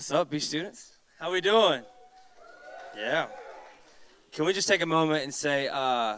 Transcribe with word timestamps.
What's 0.00 0.12
up, 0.12 0.30
B 0.30 0.38
students? 0.38 0.96
How 1.18 1.30
we 1.30 1.42
doing? 1.42 1.82
Yeah. 2.96 3.26
Can 4.32 4.46
we 4.46 4.54
just 4.54 4.66
take 4.66 4.80
a 4.80 4.86
moment 4.86 5.24
and 5.24 5.34
say, 5.34 5.68
uh, 5.68 6.16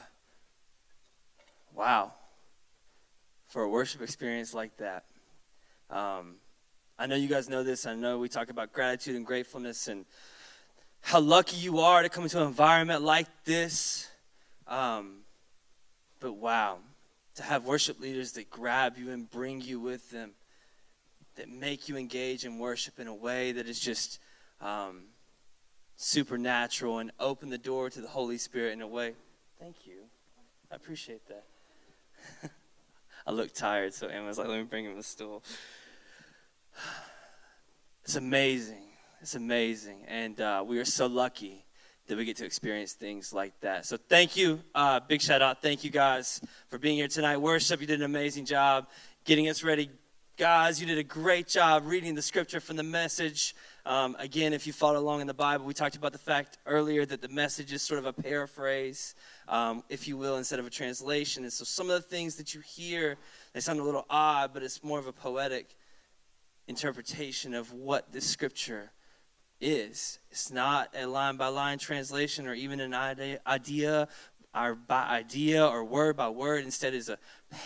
wow, 1.74 2.12
for 3.48 3.62
a 3.62 3.68
worship 3.68 4.00
experience 4.00 4.54
like 4.54 4.76
that. 4.76 5.06
Um, 5.90 6.36
I 6.96 7.06
know 7.06 7.16
you 7.16 7.26
guys 7.26 7.48
know 7.48 7.64
this. 7.64 7.84
I 7.84 7.96
know 7.96 8.18
we 8.20 8.28
talk 8.28 8.50
about 8.50 8.72
gratitude 8.72 9.16
and 9.16 9.26
gratefulness 9.26 9.88
and 9.88 10.06
how 11.00 11.18
lucky 11.18 11.56
you 11.56 11.80
are 11.80 12.04
to 12.04 12.08
come 12.08 12.22
into 12.22 12.40
an 12.40 12.46
environment 12.46 13.02
like 13.02 13.26
this. 13.44 14.08
Um, 14.68 15.22
but 16.20 16.34
wow, 16.34 16.78
to 17.34 17.42
have 17.42 17.64
worship 17.64 17.98
leaders 17.98 18.30
that 18.34 18.48
grab 18.48 18.96
you 18.96 19.10
and 19.10 19.28
bring 19.28 19.60
you 19.60 19.80
with 19.80 20.08
them, 20.12 20.34
that 21.36 21.48
make 21.48 21.88
you 21.88 21.96
engage 21.96 22.44
in 22.44 22.58
worship 22.58 22.98
in 22.98 23.06
a 23.06 23.14
way 23.14 23.52
that 23.52 23.68
is 23.68 23.80
just 23.80 24.18
um, 24.60 25.04
supernatural 25.96 26.98
and 26.98 27.10
open 27.18 27.48
the 27.48 27.58
door 27.58 27.90
to 27.90 28.00
the 28.00 28.08
Holy 28.08 28.38
Spirit 28.38 28.72
in 28.72 28.82
a 28.82 28.86
way. 28.86 29.14
Thank 29.60 29.86
you. 29.86 30.04
I 30.70 30.76
appreciate 30.76 31.22
that. 31.28 31.44
I 33.26 33.30
look 33.30 33.52
tired, 33.54 33.94
so 33.94 34.08
Emma's 34.08 34.38
like, 34.38 34.48
let 34.48 34.58
me 34.58 34.64
bring 34.64 34.84
him 34.84 34.98
a 34.98 35.02
stool. 35.02 35.42
It's 38.04 38.16
amazing. 38.16 38.82
It's 39.20 39.36
amazing. 39.36 40.04
And 40.08 40.40
uh, 40.40 40.64
we 40.66 40.80
are 40.80 40.84
so 40.84 41.06
lucky 41.06 41.64
that 42.08 42.18
we 42.18 42.24
get 42.24 42.36
to 42.38 42.44
experience 42.44 42.94
things 42.94 43.32
like 43.32 43.58
that. 43.60 43.86
So 43.86 43.96
thank 43.96 44.36
you. 44.36 44.60
Uh, 44.74 44.98
big 44.98 45.22
shout 45.22 45.40
out. 45.40 45.62
Thank 45.62 45.84
you 45.84 45.90
guys 45.90 46.40
for 46.68 46.78
being 46.78 46.96
here 46.96 47.06
tonight. 47.06 47.36
Worship, 47.36 47.80
you 47.80 47.86
did 47.86 48.00
an 48.00 48.04
amazing 48.04 48.44
job 48.44 48.88
getting 49.24 49.48
us 49.48 49.62
ready. 49.62 49.88
Guys, 50.38 50.80
you 50.80 50.86
did 50.86 50.96
a 50.96 51.04
great 51.04 51.46
job 51.46 51.82
reading 51.84 52.14
the 52.14 52.22
scripture 52.22 52.58
from 52.58 52.76
the 52.76 52.82
message. 52.82 53.54
Um, 53.84 54.16
again, 54.18 54.54
if 54.54 54.66
you 54.66 54.72
followed 54.72 54.96
along 54.96 55.20
in 55.20 55.26
the 55.26 55.34
Bible, 55.34 55.66
we 55.66 55.74
talked 55.74 55.94
about 55.94 56.12
the 56.12 56.18
fact 56.18 56.56
earlier 56.64 57.04
that 57.04 57.20
the 57.20 57.28
message 57.28 57.70
is 57.70 57.82
sort 57.82 57.98
of 57.98 58.06
a 58.06 58.14
paraphrase, 58.14 59.14
um, 59.46 59.84
if 59.90 60.08
you 60.08 60.16
will, 60.16 60.38
instead 60.38 60.58
of 60.58 60.66
a 60.66 60.70
translation. 60.70 61.42
And 61.42 61.52
so 61.52 61.64
some 61.64 61.90
of 61.90 61.96
the 61.96 62.08
things 62.08 62.36
that 62.36 62.54
you 62.54 62.62
hear, 62.62 63.18
they 63.52 63.60
sound 63.60 63.78
a 63.78 63.82
little 63.82 64.06
odd, 64.08 64.54
but 64.54 64.62
it's 64.62 64.82
more 64.82 64.98
of 64.98 65.06
a 65.06 65.12
poetic 65.12 65.76
interpretation 66.66 67.52
of 67.52 67.70
what 67.74 68.10
this 68.10 68.24
scripture 68.24 68.90
is. 69.60 70.18
It's 70.30 70.50
not 70.50 70.94
a 70.98 71.04
line 71.04 71.36
by 71.36 71.48
line 71.48 71.76
translation 71.76 72.46
or 72.46 72.54
even 72.54 72.80
an 72.80 72.94
idea, 72.94 74.08
or 74.54 74.74
by 74.76 75.02
idea 75.08 75.66
or 75.66 75.84
word 75.84 76.16
by 76.16 76.30
word. 76.30 76.64
Instead, 76.64 76.94
is 76.94 77.10
a 77.10 77.18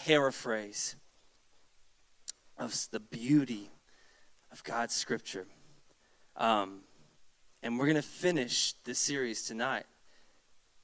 paraphrase 0.04 0.96
of 2.58 2.74
the 2.90 3.00
beauty 3.00 3.70
of 4.52 4.64
God's 4.64 4.94
scripture. 4.94 5.46
Um, 6.36 6.80
and 7.62 7.78
we're 7.78 7.86
going 7.86 7.96
to 7.96 8.02
finish 8.02 8.74
this 8.84 8.98
series 8.98 9.42
tonight. 9.42 9.84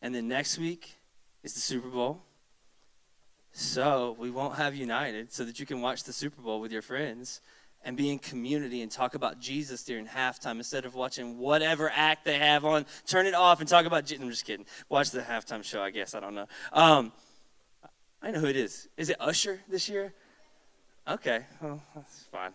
And 0.00 0.14
then 0.14 0.28
next 0.28 0.58
week 0.58 0.96
is 1.42 1.54
the 1.54 1.60
Super 1.60 1.88
Bowl. 1.88 2.22
So 3.52 4.16
we 4.18 4.30
won't 4.30 4.56
have 4.56 4.74
United 4.74 5.32
so 5.32 5.44
that 5.44 5.60
you 5.60 5.66
can 5.66 5.80
watch 5.80 6.04
the 6.04 6.12
Super 6.12 6.40
Bowl 6.40 6.60
with 6.60 6.72
your 6.72 6.82
friends 6.82 7.40
and 7.84 7.96
be 7.96 8.10
in 8.10 8.18
community 8.18 8.80
and 8.80 8.90
talk 8.90 9.14
about 9.14 9.40
Jesus 9.40 9.82
during 9.82 10.06
halftime 10.06 10.56
instead 10.56 10.84
of 10.84 10.94
watching 10.94 11.38
whatever 11.38 11.90
act 11.94 12.24
they 12.24 12.38
have 12.38 12.64
on. 12.64 12.86
Turn 13.06 13.26
it 13.26 13.34
off 13.34 13.60
and 13.60 13.68
talk 13.68 13.86
about 13.86 14.06
Jesus. 14.06 14.22
I'm 14.22 14.30
just 14.30 14.46
kidding. 14.46 14.66
Watch 14.88 15.10
the 15.10 15.20
halftime 15.20 15.64
show, 15.64 15.82
I 15.82 15.90
guess. 15.90 16.14
I 16.14 16.20
don't 16.20 16.34
know. 16.34 16.46
Um, 16.72 17.12
I 18.22 18.30
know 18.30 18.40
who 18.40 18.46
it 18.46 18.56
is. 18.56 18.88
Is 18.96 19.10
it 19.10 19.16
Usher 19.18 19.60
this 19.68 19.88
year? 19.88 20.14
Okay, 21.08 21.44
well, 21.60 21.82
that's 21.94 22.24
fine 22.30 22.52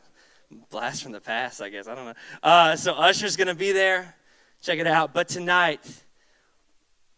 blast 0.69 1.03
from 1.03 1.11
the 1.11 1.21
past, 1.21 1.61
I 1.61 1.69
guess. 1.69 1.87
I 1.87 1.95
don't 1.95 2.05
know. 2.05 2.13
Uh, 2.41 2.75
so 2.75 2.93
Usher's 2.93 3.35
going 3.35 3.47
to 3.47 3.55
be 3.55 3.71
there. 3.71 4.15
Check 4.61 4.79
it 4.79 4.87
out. 4.87 5.13
But 5.13 5.27
tonight, 5.27 5.81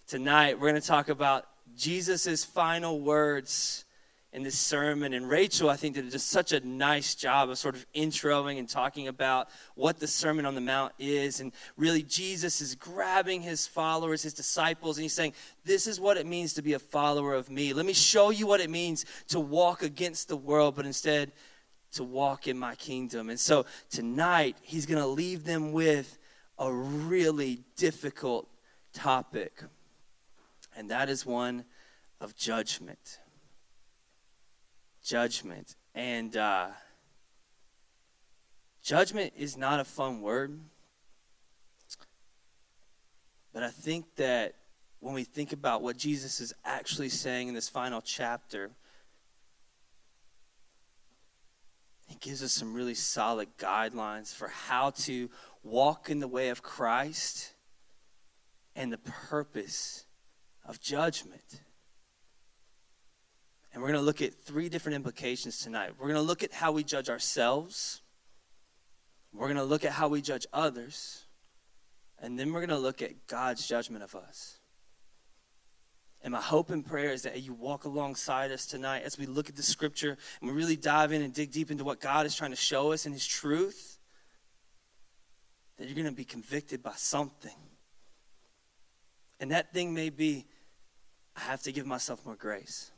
tonight 0.07 0.59
we're 0.59 0.69
going 0.69 0.81
to 0.81 0.87
talk 0.87 1.09
about 1.09 1.45
Jesus' 1.75 2.43
final 2.43 2.99
words 2.99 3.85
in 4.31 4.43
this 4.43 4.57
sermon. 4.57 5.13
And 5.13 5.27
Rachel, 5.27 5.69
I 5.69 5.75
think, 5.75 5.95
did 5.95 6.09
just 6.11 6.29
such 6.29 6.51
a 6.51 6.59
nice 6.59 7.15
job 7.15 7.49
of 7.49 7.57
sort 7.57 7.75
of 7.75 7.85
introing 7.93 8.59
and 8.59 8.69
talking 8.69 9.07
about 9.07 9.49
what 9.75 9.99
the 9.99 10.07
Sermon 10.07 10.45
on 10.45 10.55
the 10.55 10.61
Mount 10.61 10.93
is. 10.99 11.39
And 11.39 11.51
really, 11.77 12.03
Jesus 12.03 12.61
is 12.61 12.75
grabbing 12.75 13.41
his 13.41 13.65
followers, 13.65 14.21
his 14.21 14.33
disciples, 14.33 14.97
and 14.97 15.03
he's 15.03 15.13
saying, 15.13 15.33
This 15.65 15.87
is 15.87 15.99
what 15.99 16.17
it 16.17 16.27
means 16.27 16.53
to 16.53 16.61
be 16.61 16.73
a 16.73 16.79
follower 16.79 17.33
of 17.33 17.49
me. 17.49 17.73
Let 17.73 17.85
me 17.85 17.93
show 17.93 18.29
you 18.29 18.45
what 18.45 18.61
it 18.61 18.69
means 18.69 19.05
to 19.29 19.39
walk 19.39 19.81
against 19.81 20.27
the 20.27 20.37
world, 20.37 20.75
but 20.75 20.85
instead 20.85 21.31
to 21.93 22.03
walk 22.03 22.47
in 22.47 22.57
my 22.57 22.75
kingdom. 22.75 23.29
And 23.29 23.39
so 23.39 23.65
tonight, 23.89 24.57
he's 24.61 24.85
going 24.85 25.01
to 25.01 25.07
leave 25.07 25.43
them 25.43 25.71
with 25.71 26.19
a 26.59 26.71
really 26.71 27.61
difficult 27.77 28.47
topic, 28.93 29.63
and 30.75 30.91
that 30.91 31.09
is 31.09 31.25
one 31.25 31.63
of 32.19 32.35
judgment. 32.35 33.19
Judgment. 35.09 35.75
And 35.95 36.37
uh, 36.37 36.67
judgment 38.83 39.33
is 39.35 39.57
not 39.57 39.79
a 39.79 39.83
fun 39.83 40.21
word, 40.21 40.59
but 43.51 43.63
I 43.63 43.69
think 43.69 44.05
that 44.17 44.53
when 44.99 45.15
we 45.15 45.23
think 45.23 45.51
about 45.51 45.81
what 45.81 45.97
Jesus 45.97 46.39
is 46.39 46.53
actually 46.63 47.09
saying 47.09 47.47
in 47.47 47.55
this 47.55 47.67
final 47.67 48.01
chapter, 48.01 48.69
He 52.05 52.15
gives 52.19 52.43
us 52.43 52.51
some 52.51 52.75
really 52.75 52.93
solid 52.93 53.47
guidelines 53.57 54.31
for 54.31 54.49
how 54.49 54.91
to 54.91 55.27
walk 55.63 56.11
in 56.11 56.19
the 56.19 56.27
way 56.27 56.49
of 56.49 56.61
Christ 56.61 57.55
and 58.75 58.93
the 58.93 58.99
purpose 58.99 60.05
of 60.63 60.79
judgment. 60.79 61.61
And 63.79 63.83
we're 63.85 63.93
going 63.93 64.01
to 64.01 64.05
look 64.05 64.21
at 64.21 64.33
three 64.33 64.67
different 64.67 64.97
implications 64.97 65.59
tonight. 65.59 65.91
We're 65.97 66.07
going 66.07 66.19
to 66.19 66.21
look 66.21 66.43
at 66.43 66.51
how 66.51 66.73
we 66.73 66.83
judge 66.83 67.09
ourselves, 67.09 68.01
we're 69.33 69.45
going 69.45 69.55
to 69.55 69.63
look 69.63 69.85
at 69.85 69.93
how 69.93 70.09
we 70.09 70.21
judge 70.21 70.45
others, 70.51 71.27
and 72.21 72.37
then 72.37 72.51
we're 72.51 72.59
going 72.59 72.77
to 72.77 72.77
look 72.77 73.01
at 73.01 73.25
God's 73.27 73.65
judgment 73.65 74.03
of 74.03 74.15
us. 74.15 74.59
And 76.21 76.33
my 76.33 76.41
hope 76.41 76.71
and 76.71 76.85
prayer 76.85 77.13
is 77.13 77.21
that 77.21 77.41
you 77.41 77.53
walk 77.53 77.85
alongside 77.85 78.51
us 78.51 78.65
tonight 78.65 79.03
as 79.05 79.17
we 79.17 79.25
look 79.25 79.47
at 79.47 79.55
the 79.55 79.63
scripture 79.63 80.17
and 80.41 80.49
we 80.49 80.57
really 80.57 80.75
dive 80.75 81.13
in 81.13 81.21
and 81.21 81.33
dig 81.33 81.53
deep 81.53 81.71
into 81.71 81.85
what 81.85 82.01
God 82.01 82.25
is 82.25 82.35
trying 82.35 82.51
to 82.51 82.57
show 82.57 82.91
us 82.91 83.05
in 83.05 83.13
His 83.13 83.25
truth. 83.25 83.97
That 85.77 85.85
you're 85.85 85.95
going 85.95 86.05
to 86.05 86.11
be 86.11 86.25
convicted 86.25 86.83
by 86.83 86.95
something. 86.97 87.55
And 89.39 89.51
that 89.51 89.71
thing 89.71 89.93
may 89.93 90.09
be 90.09 90.47
I 91.37 91.39
have 91.39 91.61
to 91.61 91.71
give 91.71 91.85
myself 91.85 92.25
more 92.25 92.35
grace. 92.35 92.91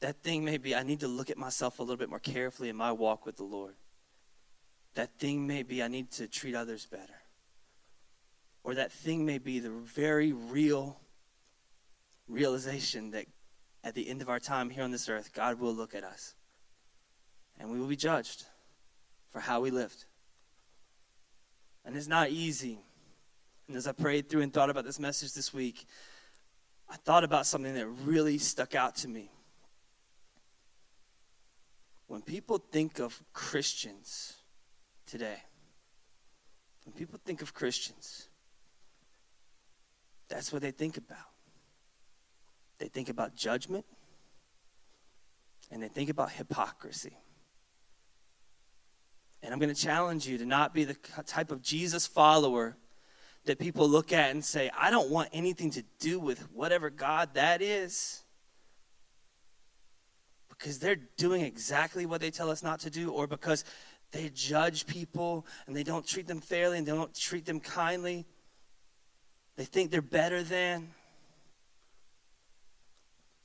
That 0.00 0.22
thing 0.22 0.44
may 0.44 0.58
be 0.58 0.74
I 0.74 0.82
need 0.82 1.00
to 1.00 1.08
look 1.08 1.30
at 1.30 1.38
myself 1.38 1.78
a 1.78 1.82
little 1.82 1.96
bit 1.96 2.10
more 2.10 2.18
carefully 2.18 2.68
in 2.68 2.76
my 2.76 2.92
walk 2.92 3.24
with 3.24 3.36
the 3.36 3.44
Lord. 3.44 3.74
That 4.94 5.18
thing 5.18 5.46
may 5.46 5.62
be 5.62 5.82
I 5.82 5.88
need 5.88 6.10
to 6.12 6.28
treat 6.28 6.54
others 6.54 6.86
better 6.86 7.14
or 8.66 8.74
that 8.74 8.90
thing 8.90 9.24
may 9.24 9.38
be 9.38 9.60
the 9.60 9.70
very 9.70 10.32
real 10.32 10.98
realization 12.26 13.12
that 13.12 13.26
at 13.84 13.94
the 13.94 14.08
end 14.08 14.20
of 14.20 14.28
our 14.28 14.40
time 14.40 14.70
here 14.70 14.82
on 14.82 14.90
this 14.90 15.08
earth, 15.08 15.32
God 15.32 15.60
will 15.60 15.72
look 15.72 15.94
at 15.94 16.02
us 16.02 16.34
and 17.60 17.70
we 17.70 17.78
will 17.78 17.86
be 17.86 17.94
judged 17.94 18.44
for 19.30 19.38
how 19.38 19.60
we 19.60 19.70
lived. 19.70 20.06
And 21.84 21.96
it's 21.96 22.08
not 22.08 22.30
easy. 22.30 22.80
And 23.68 23.76
as 23.76 23.86
I 23.86 23.92
prayed 23.92 24.28
through 24.28 24.40
and 24.40 24.52
thought 24.52 24.68
about 24.68 24.84
this 24.84 24.98
message 24.98 25.32
this 25.32 25.54
week, 25.54 25.86
I 26.90 26.96
thought 26.96 27.22
about 27.22 27.46
something 27.46 27.74
that 27.74 27.86
really 27.86 28.36
stuck 28.36 28.74
out 28.74 28.96
to 28.96 29.08
me. 29.08 29.30
When 32.06 32.22
people 32.22 32.58
think 32.58 32.98
of 32.98 33.20
Christians 33.32 34.34
today, 35.06 35.42
when 36.84 36.92
people 36.92 37.18
think 37.24 37.42
of 37.42 37.52
Christians, 37.52 38.28
that's 40.28 40.52
what 40.52 40.62
they 40.62 40.70
think 40.70 40.96
about. 40.96 41.18
They 42.78 42.88
think 42.88 43.08
about 43.08 43.34
judgment 43.34 43.84
and 45.70 45.82
they 45.82 45.88
think 45.88 46.10
about 46.10 46.30
hypocrisy. 46.30 47.16
And 49.42 49.52
I'm 49.52 49.58
going 49.58 49.74
to 49.74 49.80
challenge 49.80 50.26
you 50.26 50.38
to 50.38 50.46
not 50.46 50.74
be 50.74 50.84
the 50.84 50.96
type 51.26 51.50
of 51.50 51.62
Jesus 51.62 52.06
follower 52.06 52.76
that 53.44 53.58
people 53.58 53.88
look 53.88 54.12
at 54.12 54.30
and 54.30 54.44
say, 54.44 54.70
I 54.76 54.90
don't 54.90 55.10
want 55.10 55.28
anything 55.32 55.70
to 55.72 55.84
do 56.00 56.18
with 56.18 56.40
whatever 56.52 56.90
God 56.90 57.34
that 57.34 57.62
is. 57.62 58.22
Because 60.58 60.78
they're 60.78 60.96
doing 61.16 61.42
exactly 61.42 62.06
what 62.06 62.20
they 62.20 62.30
tell 62.30 62.50
us 62.50 62.62
not 62.62 62.80
to 62.80 62.90
do, 62.90 63.10
or 63.10 63.26
because 63.26 63.64
they 64.12 64.30
judge 64.30 64.86
people 64.86 65.46
and 65.66 65.76
they 65.76 65.82
don't 65.82 66.06
treat 66.06 66.26
them 66.26 66.40
fairly 66.40 66.78
and 66.78 66.86
they 66.86 66.92
don't 66.92 67.14
treat 67.14 67.44
them 67.44 67.60
kindly. 67.60 68.26
They 69.56 69.64
think 69.64 69.90
they're 69.90 70.02
better 70.02 70.42
than. 70.42 70.88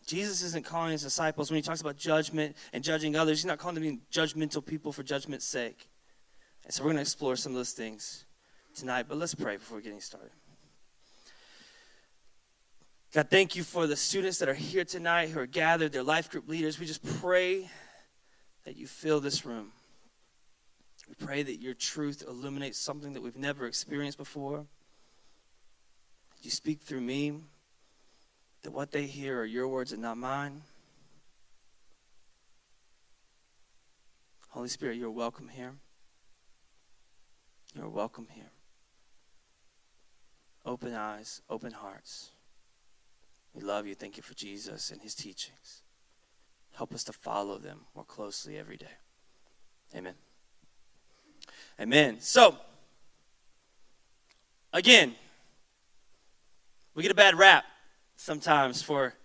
Jesus 0.05 0.41
isn't 0.41 0.65
calling 0.65 0.91
his 0.91 1.03
disciples 1.03 1.49
when 1.49 1.55
he 1.55 1.61
talks 1.61 1.81
about 1.81 1.95
judgment 1.95 2.55
and 2.73 2.83
judging 2.83 3.15
others, 3.15 3.39
he's 3.39 3.45
not 3.45 3.59
calling 3.59 3.81
them 3.81 4.01
judgmental 4.11 4.65
people 4.65 4.91
for 4.91 5.03
judgment's 5.03 5.45
sake. 5.45 5.87
And 6.65 6.73
so 6.73 6.83
we're 6.83 6.87
going 6.87 6.97
to 6.97 7.01
explore 7.01 7.35
some 7.35 7.53
of 7.53 7.55
those 7.55 7.71
things 7.71 8.25
tonight, 8.75 9.05
but 9.07 9.17
let's 9.17 9.35
pray 9.35 9.57
before 9.57 9.79
getting 9.79 10.01
started. 10.01 10.31
God, 13.13 13.29
thank 13.29 13.57
you 13.57 13.63
for 13.63 13.87
the 13.87 13.97
students 13.97 14.37
that 14.37 14.47
are 14.47 14.53
here 14.53 14.85
tonight 14.85 15.29
who 15.29 15.39
are 15.41 15.45
gathered, 15.45 15.91
their 15.91 16.01
life 16.01 16.29
group 16.29 16.47
leaders. 16.47 16.79
We 16.79 16.85
just 16.85 17.03
pray 17.19 17.69
that 18.63 18.77
you 18.77 18.87
fill 18.87 19.19
this 19.19 19.45
room. 19.45 19.73
We 21.09 21.15
pray 21.15 21.43
that 21.43 21.59
your 21.59 21.73
truth 21.73 22.23
illuminates 22.25 22.77
something 22.77 23.11
that 23.11 23.21
we've 23.21 23.35
never 23.35 23.65
experienced 23.65 24.17
before. 24.17 24.65
You 26.41 26.49
speak 26.49 26.81
through 26.81 27.01
me, 27.01 27.33
that 28.61 28.71
what 28.71 28.93
they 28.93 29.03
hear 29.03 29.41
are 29.41 29.45
your 29.45 29.67
words 29.67 29.91
and 29.91 30.01
not 30.01 30.17
mine. 30.17 30.61
Holy 34.51 34.69
Spirit, 34.69 34.95
you're 34.95 35.11
welcome 35.11 35.49
here. 35.49 35.73
You're 37.75 37.89
welcome 37.89 38.27
here. 38.31 38.51
Open 40.65 40.93
eyes, 40.93 41.41
open 41.49 41.73
hearts. 41.73 42.29
We 43.53 43.61
love 43.61 43.85
you. 43.85 43.95
Thank 43.95 44.17
you 44.17 44.23
for 44.23 44.33
Jesus 44.33 44.91
and 44.91 45.01
his 45.01 45.13
teachings. 45.13 45.81
Help 46.73 46.93
us 46.93 47.03
to 47.05 47.13
follow 47.13 47.57
them 47.57 47.81
more 47.95 48.05
closely 48.05 48.57
every 48.57 48.77
day. 48.77 48.97
Amen. 49.95 50.13
Amen. 51.79 52.17
So, 52.19 52.55
again, 54.71 55.15
we 56.93 57.03
get 57.03 57.11
a 57.11 57.15
bad 57.15 57.37
rap 57.37 57.65
sometimes 58.15 58.81
for 58.81 59.15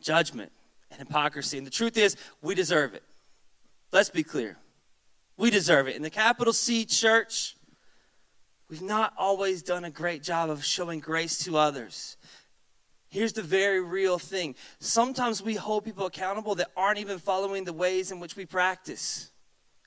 judgment 0.00 0.52
and 0.90 0.98
hypocrisy. 0.98 1.58
And 1.58 1.66
the 1.66 1.70
truth 1.70 1.96
is, 1.96 2.16
we 2.42 2.54
deserve 2.54 2.94
it. 2.94 3.02
Let's 3.92 4.10
be 4.10 4.22
clear. 4.22 4.56
We 5.36 5.50
deserve 5.50 5.88
it. 5.88 5.96
In 5.96 6.02
the 6.02 6.10
capital 6.10 6.52
C 6.52 6.84
church, 6.84 7.56
we've 8.68 8.82
not 8.82 9.12
always 9.18 9.62
done 9.62 9.84
a 9.84 9.90
great 9.90 10.22
job 10.22 10.50
of 10.50 10.64
showing 10.64 11.00
grace 11.00 11.38
to 11.44 11.56
others. 11.56 12.16
Here's 13.10 13.32
the 13.32 13.42
very 13.42 13.80
real 13.80 14.18
thing. 14.18 14.54
Sometimes 14.78 15.42
we 15.42 15.56
hold 15.56 15.84
people 15.84 16.06
accountable 16.06 16.54
that 16.54 16.70
aren't 16.76 16.98
even 16.98 17.18
following 17.18 17.64
the 17.64 17.72
ways 17.72 18.12
in 18.12 18.20
which 18.20 18.36
we 18.36 18.46
practice. 18.46 19.32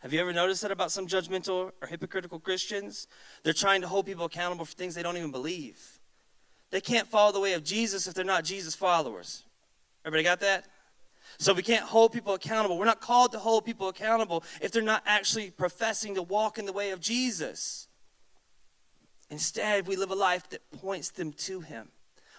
Have 0.01 0.11
you 0.11 0.19
ever 0.19 0.33
noticed 0.33 0.61
that 0.63 0.71
about 0.71 0.91
some 0.91 1.07
judgmental 1.07 1.71
or 1.81 1.87
hypocritical 1.87 2.37
Christians? 2.37 3.07
They're 3.43 3.53
trying 3.53 3.79
to 3.79 3.87
hold 3.87 4.05
people 4.05 4.25
accountable 4.25 4.65
for 4.65 4.73
things 4.73 4.93
they 4.93 5.03
don't 5.03 5.15
even 5.15 5.31
believe. 5.31 6.01
They 6.71 6.81
can't 6.81 7.07
follow 7.07 7.31
the 7.31 7.39
way 7.39 7.53
of 7.53 7.63
Jesus 7.63 8.07
if 8.07 8.13
they're 8.13 8.25
not 8.25 8.43
Jesus 8.43 8.75
followers. 8.75 9.45
Everybody 10.03 10.25
got 10.25 10.41
that? 10.41 10.67
So 11.37 11.53
we 11.53 11.63
can't 11.63 11.85
hold 11.85 12.11
people 12.11 12.33
accountable. 12.33 12.77
We're 12.77 12.85
not 12.85 12.99
called 12.99 13.31
to 13.31 13.39
hold 13.39 13.63
people 13.63 13.87
accountable 13.87 14.43
if 14.61 14.73
they're 14.73 14.81
not 14.81 15.03
actually 15.05 15.49
professing 15.49 16.15
to 16.15 16.21
walk 16.21 16.57
in 16.57 16.65
the 16.65 16.73
way 16.73 16.91
of 16.91 16.99
Jesus. 16.99 17.87
Instead, 19.29 19.87
we 19.87 19.95
live 19.95 20.11
a 20.11 20.15
life 20.15 20.49
that 20.49 20.69
points 20.71 21.09
them 21.09 21.31
to 21.31 21.61
Him. 21.61 21.87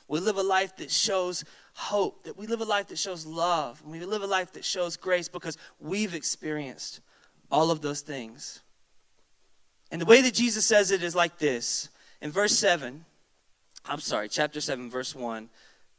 We 0.08 0.20
live 0.20 0.36
a 0.36 0.42
life 0.42 0.76
that 0.76 0.90
shows 0.90 1.44
hope, 1.74 2.24
that 2.24 2.36
we 2.36 2.46
live 2.46 2.60
a 2.60 2.64
life 2.64 2.88
that 2.88 2.98
shows 2.98 3.24
love, 3.24 3.80
and 3.82 3.90
we 3.90 4.04
live 4.04 4.22
a 4.22 4.26
life 4.26 4.52
that 4.52 4.64
shows 4.64 4.96
grace 4.96 5.28
because 5.28 5.56
we've 5.80 6.14
experienced 6.14 7.00
all 7.50 7.70
of 7.70 7.80
those 7.80 8.00
things. 8.00 8.60
And 9.90 10.00
the 10.00 10.06
way 10.06 10.20
that 10.22 10.34
Jesus 10.34 10.66
says 10.66 10.90
it 10.90 11.02
is 11.02 11.14
like 11.14 11.38
this. 11.38 11.88
In 12.20 12.30
verse 12.30 12.56
7, 12.56 13.04
I'm 13.86 14.00
sorry, 14.00 14.28
chapter 14.28 14.60
7, 14.60 14.90
verse 14.90 15.14
1, 15.14 15.48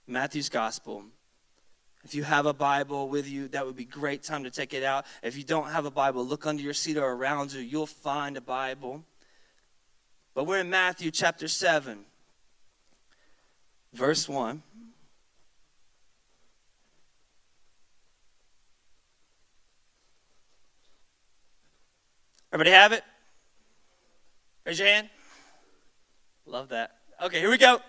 Matthew's 0.07 0.49
Gospel. 0.49 1.03
If 2.03 2.13
you 2.13 2.23
have 2.23 2.45
a 2.45 2.53
Bible 2.53 3.09
with 3.09 3.27
you, 3.27 3.47
that 3.49 3.65
would 3.65 3.75
be 3.75 3.85
great 3.85 4.21
time 4.21 4.43
to 4.43 4.51
take 4.51 4.73
it 4.73 4.83
out. 4.83 5.05
If 5.23 5.35
you 5.35 5.43
don't 5.43 5.69
have 5.69 5.85
a 5.85 5.91
Bible, 5.91 6.23
look 6.23 6.45
under 6.45 6.61
your 6.61 6.73
seat 6.73 6.97
or 6.97 7.11
around 7.11 7.53
you. 7.53 7.61
You'll 7.61 7.87
find 7.87 8.37
a 8.37 8.41
Bible. 8.41 9.03
But 10.35 10.45
we're 10.45 10.59
in 10.59 10.69
Matthew 10.69 11.09
chapter 11.09 11.47
7 11.47 12.05
verse 13.95 14.27
1. 14.27 14.61
Everybody 22.51 22.71
have 22.71 22.91
it? 22.91 23.03
Raise 24.65 24.79
your 24.79 24.87
hand. 24.87 25.09
Love 26.45 26.69
that. 26.69 26.91
Okay, 27.21 27.39
here 27.39 27.49
we 27.49 27.57
go. 27.57 27.79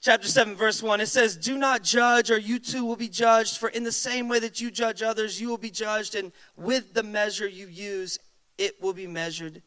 Chapter 0.00 0.28
7, 0.28 0.54
verse 0.54 0.82
1. 0.82 1.00
It 1.00 1.06
says, 1.06 1.36
Do 1.36 1.58
not 1.58 1.82
judge, 1.82 2.30
or 2.30 2.38
you 2.38 2.58
too 2.58 2.84
will 2.84 2.96
be 2.96 3.08
judged. 3.08 3.58
For 3.58 3.68
in 3.68 3.84
the 3.84 3.92
same 3.92 4.28
way 4.28 4.38
that 4.40 4.60
you 4.60 4.70
judge 4.70 5.02
others, 5.02 5.40
you 5.40 5.48
will 5.48 5.58
be 5.58 5.70
judged. 5.70 6.14
And 6.14 6.32
with 6.56 6.94
the 6.94 7.02
measure 7.02 7.46
you 7.46 7.66
use, 7.66 8.18
it 8.58 8.80
will 8.80 8.92
be 8.92 9.06
measured 9.06 9.62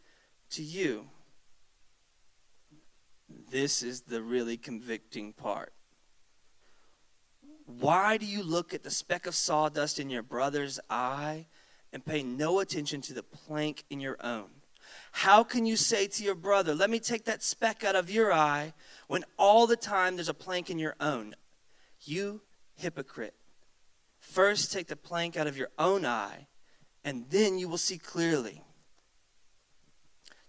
to 0.51 0.63
you. 0.63 1.07
This 3.50 3.81
is 3.81 4.01
the 4.01 4.22
really 4.22 4.57
convicting 4.57 5.34
part. 5.34 5.74
Why 7.66 8.18
do 8.18 8.25
you 8.25 8.44
look 8.44 8.74
at 8.74 8.84
the 8.84 8.92
speck 8.92 9.28
of 9.28 9.36
sawdust 9.36 10.00
in 10.00 10.10
your 10.10 10.24
brother's 10.24 10.80
eye 10.90 11.48
and 11.94 12.06
pay 12.06 12.24
no 12.24 12.60
attention 12.60 13.01
to 13.01 13.13
the 13.13 13.24
plank 13.24 13.84
in 13.90 14.00
your 14.00 14.18
own? 14.22 14.50
How 15.12 15.44
can 15.44 15.66
you 15.66 15.75
say 15.75 16.07
to 16.07 16.24
your 16.24 16.36
brother, 16.36 16.74
Let 16.74 16.90
me 16.90 17.00
take 17.00 17.25
that 17.25 17.44
speck 17.44 17.84
out 17.84 17.96
of 17.96 18.10
your 18.10 18.34
eye, 18.34 18.74
when 19.07 19.24
all 19.38 19.68
the 19.68 19.75
time 19.75 20.16
there's 20.16 20.30
a 20.30 20.34
plank 20.34 20.69
in 20.69 20.80
your 20.80 20.96
own? 21.00 21.36
You 22.01 22.42
hypocrite. 22.75 23.36
First 24.19 24.72
take 24.72 24.88
the 24.88 24.96
plank 24.96 25.38
out 25.38 25.48
of 25.48 25.57
your 25.57 25.69
own 25.78 26.06
eye, 26.06 26.48
and 27.04 27.25
then 27.30 27.57
you 27.57 27.68
will 27.68 27.78
see 27.78 27.98
clearly 27.98 28.63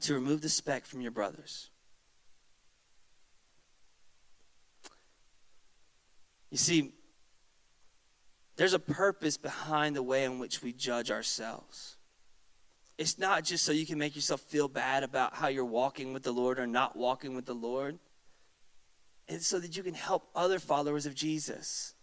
to 0.00 0.14
remove 0.14 0.40
the 0.40 0.48
speck 0.48 0.86
from 0.86 1.00
your 1.00 1.10
brother's. 1.10 1.70
You 6.50 6.58
see, 6.58 6.92
there's 8.56 8.74
a 8.74 8.78
purpose 8.78 9.36
behind 9.36 9.96
the 9.96 10.02
way 10.02 10.24
in 10.24 10.38
which 10.38 10.62
we 10.62 10.72
judge 10.72 11.10
ourselves. 11.10 11.96
It's 12.98 13.18
not 13.18 13.44
just 13.44 13.64
so 13.64 13.72
you 13.72 13.86
can 13.86 13.98
make 13.98 14.14
yourself 14.14 14.42
feel 14.42 14.68
bad 14.68 15.02
about 15.02 15.34
how 15.34 15.48
you're 15.48 15.64
walking 15.64 16.12
with 16.12 16.22
the 16.22 16.32
Lord 16.32 16.58
or 16.58 16.66
not 16.66 16.96
walking 16.96 17.34
with 17.34 17.46
the 17.46 17.54
Lord. 17.54 17.98
It's 19.26 19.46
so 19.46 19.58
that 19.60 19.76
you 19.76 19.82
can 19.82 19.94
help 19.94 20.28
other 20.34 20.58
followers 20.58 21.06
of 21.06 21.14
Jesus. 21.14 21.94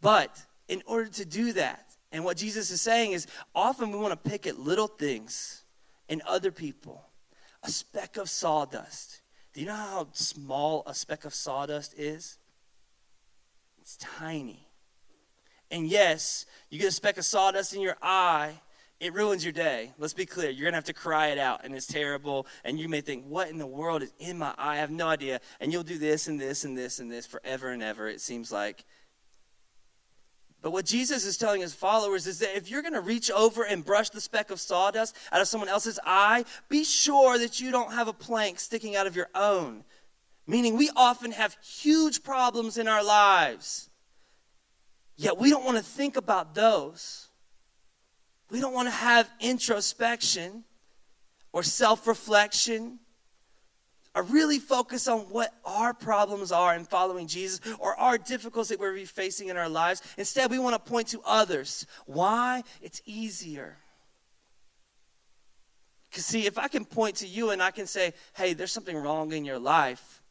But 0.00 0.44
in 0.66 0.82
order 0.86 1.10
to 1.10 1.24
do 1.24 1.52
that, 1.52 1.94
and 2.10 2.24
what 2.24 2.36
Jesus 2.36 2.70
is 2.70 2.80
saying 2.80 3.12
is 3.12 3.26
often 3.54 3.92
we 3.92 3.98
want 3.98 4.12
to 4.12 4.30
pick 4.30 4.46
at 4.46 4.58
little 4.58 4.88
things 4.88 5.62
in 6.08 6.22
other 6.26 6.50
people, 6.50 7.04
a 7.62 7.70
speck 7.70 8.16
of 8.16 8.28
sawdust. 8.28 9.20
Do 9.52 9.60
you 9.60 9.66
know 9.66 9.74
how 9.74 10.08
small 10.12 10.82
a 10.86 10.94
speck 10.94 11.24
of 11.24 11.34
sawdust 11.34 11.94
is? 11.96 12.38
It's 13.84 13.98
tiny. 13.98 14.66
And 15.70 15.86
yes, 15.86 16.46
you 16.70 16.78
get 16.78 16.88
a 16.88 16.92
speck 16.92 17.18
of 17.18 17.24
sawdust 17.26 17.74
in 17.74 17.82
your 17.82 17.98
eye, 18.00 18.60
it 18.98 19.12
ruins 19.12 19.44
your 19.44 19.52
day. 19.52 19.92
Let's 19.98 20.14
be 20.14 20.24
clear. 20.24 20.48
You're 20.48 20.64
going 20.64 20.72
to 20.72 20.78
have 20.78 20.84
to 20.84 20.94
cry 20.94 21.28
it 21.28 21.38
out, 21.38 21.60
and 21.64 21.74
it's 21.74 21.86
terrible. 21.86 22.46
And 22.64 22.80
you 22.80 22.88
may 22.88 23.02
think, 23.02 23.26
what 23.26 23.50
in 23.50 23.58
the 23.58 23.66
world 23.66 24.02
is 24.02 24.14
in 24.18 24.38
my 24.38 24.54
eye? 24.56 24.74
I 24.74 24.76
have 24.76 24.90
no 24.90 25.08
idea. 25.08 25.40
And 25.60 25.70
you'll 25.70 25.82
do 25.82 25.98
this 25.98 26.28
and 26.28 26.40
this 26.40 26.64
and 26.64 26.78
this 26.78 26.98
and 26.98 27.12
this 27.12 27.26
forever 27.26 27.68
and 27.68 27.82
ever, 27.82 28.08
it 28.08 28.22
seems 28.22 28.50
like. 28.50 28.86
But 30.62 30.70
what 30.70 30.86
Jesus 30.86 31.26
is 31.26 31.36
telling 31.36 31.60
his 31.60 31.74
followers 31.74 32.26
is 32.26 32.38
that 32.38 32.56
if 32.56 32.70
you're 32.70 32.80
going 32.80 32.94
to 32.94 33.02
reach 33.02 33.30
over 33.30 33.64
and 33.64 33.84
brush 33.84 34.08
the 34.08 34.20
speck 34.22 34.50
of 34.50 34.58
sawdust 34.58 35.14
out 35.30 35.42
of 35.42 35.48
someone 35.48 35.68
else's 35.68 36.00
eye, 36.06 36.46
be 36.70 36.84
sure 36.84 37.38
that 37.38 37.60
you 37.60 37.70
don't 37.70 37.92
have 37.92 38.08
a 38.08 38.14
plank 38.14 38.58
sticking 38.58 38.96
out 38.96 39.06
of 39.06 39.14
your 39.14 39.28
own. 39.34 39.84
Meaning, 40.46 40.76
we 40.76 40.90
often 40.94 41.32
have 41.32 41.56
huge 41.62 42.22
problems 42.22 42.76
in 42.76 42.86
our 42.86 43.02
lives, 43.02 43.88
yet 45.16 45.38
we 45.38 45.48
don't 45.50 45.64
want 45.64 45.78
to 45.78 45.82
think 45.82 46.16
about 46.16 46.54
those. 46.54 47.28
We 48.50 48.60
don't 48.60 48.74
want 48.74 48.88
to 48.88 48.94
have 48.94 49.30
introspection 49.40 50.64
or 51.52 51.62
self 51.62 52.06
reflection 52.06 52.98
or 54.14 54.22
really 54.22 54.58
focus 54.58 55.08
on 55.08 55.20
what 55.20 55.52
our 55.64 55.92
problems 55.92 56.52
are 56.52 56.76
in 56.76 56.84
following 56.84 57.26
Jesus 57.26 57.60
or 57.80 57.98
our 57.98 58.16
difficulties 58.16 58.68
that 58.68 58.78
we're 58.78 59.04
facing 59.06 59.48
in 59.48 59.56
our 59.56 59.68
lives. 59.68 60.02
Instead, 60.16 60.50
we 60.50 60.58
want 60.58 60.74
to 60.74 60.90
point 60.90 61.08
to 61.08 61.20
others. 61.24 61.86
Why? 62.06 62.62
It's 62.80 63.02
easier. 63.06 63.78
Because, 66.10 66.26
see, 66.26 66.46
if 66.46 66.58
I 66.58 66.68
can 66.68 66.84
point 66.84 67.16
to 67.16 67.26
you 67.26 67.50
and 67.50 67.60
I 67.60 67.72
can 67.72 67.86
say, 67.86 68.14
hey, 68.36 68.52
there's 68.52 68.70
something 68.70 68.96
wrong 68.96 69.32
in 69.32 69.44
your 69.44 69.58
life, 69.58 70.22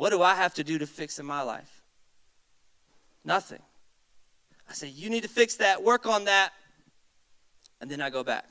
what 0.00 0.08
do 0.08 0.22
I 0.22 0.34
have 0.34 0.54
to 0.54 0.64
do 0.64 0.78
to 0.78 0.86
fix 0.86 1.18
in 1.18 1.26
my 1.26 1.42
life? 1.42 1.82
Nothing. 3.22 3.60
I 4.66 4.72
say, 4.72 4.88
You 4.88 5.10
need 5.10 5.24
to 5.24 5.28
fix 5.28 5.56
that, 5.56 5.82
work 5.84 6.06
on 6.06 6.24
that. 6.24 6.54
And 7.82 7.90
then 7.90 8.00
I 8.00 8.08
go 8.08 8.24
back 8.24 8.46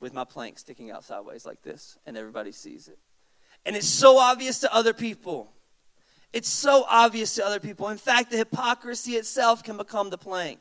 with 0.00 0.12
my 0.12 0.24
plank 0.24 0.58
sticking 0.58 0.90
out 0.90 1.02
sideways 1.02 1.46
like 1.46 1.62
this, 1.62 1.96
and 2.04 2.14
everybody 2.14 2.52
sees 2.52 2.88
it. 2.88 2.98
And 3.64 3.74
it's 3.74 3.88
so 3.88 4.18
obvious 4.18 4.58
to 4.58 4.74
other 4.74 4.92
people. 4.92 5.50
It's 6.34 6.50
so 6.50 6.84
obvious 6.86 7.34
to 7.36 7.46
other 7.46 7.58
people. 7.58 7.88
In 7.88 7.96
fact, 7.96 8.32
the 8.32 8.36
hypocrisy 8.36 9.12
itself 9.12 9.62
can 9.62 9.78
become 9.78 10.10
the 10.10 10.18
plank. 10.18 10.60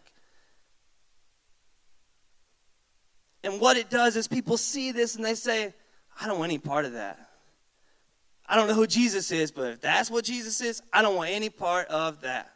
And 3.43 3.59
what 3.59 3.75
it 3.75 3.89
does 3.89 4.15
is 4.15 4.29
people 4.29 4.55
see 4.55 4.93
this 4.93 5.17
and 5.17 5.25
they 5.25 5.35
say, 5.35 5.73
I 6.21 6.25
don't 6.25 6.39
want 6.39 6.53
any 6.53 6.59
part 6.59 6.85
of 6.85 6.93
that. 6.93 7.32
I 8.45 8.55
don't 8.55 8.67
know 8.67 8.73
who 8.73 8.87
Jesus 8.87 9.31
is, 9.31 9.51
but 9.51 9.73
if 9.73 9.81
that's 9.81 10.11
what 10.11 10.25
Jesus 10.25 10.61
is, 10.61 10.81
I 10.91 11.01
don't 11.01 11.15
want 11.15 11.31
any 11.31 11.49
part 11.49 11.87
of 11.87 12.21
that. 12.21 12.53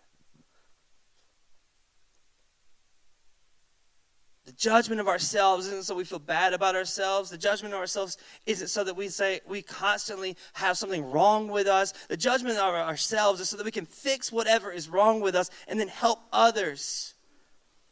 The 4.48 4.54
judgment 4.54 5.02
of 5.02 5.10
ourselves 5.10 5.68
isn't 5.68 5.84
so 5.84 5.94
we 5.94 6.06
feel 6.06 6.20
bad 6.20 6.54
about 6.54 6.74
ourselves. 6.74 7.30
The 7.30 7.38
judgment 7.38 7.74
of 7.74 7.82
ourselves 7.82 8.18
isn't 8.46 8.70
so 8.70 8.86
that 8.86 8.96
we 8.96 9.10
say 9.10 9.42
we 9.46 9.62
constantly 9.62 10.38
have 10.54 10.78
something 10.78 11.12
wrong 11.12 11.50
with 11.50 11.68
us. 11.68 11.94
The 12.08 12.16
judgment 12.16 12.58
of 12.58 12.74
ourselves 12.74 13.42
is 13.42 13.50
so 13.50 13.58
that 13.58 13.66
we 13.66 13.72
can 13.72 13.86
fix 13.86 14.32
whatever 14.32 14.72
is 14.72 14.88
wrong 14.88 15.20
with 15.20 15.36
us 15.36 15.50
and 15.68 15.78
then 15.78 15.90
help 15.90 16.20
others. 16.32 17.14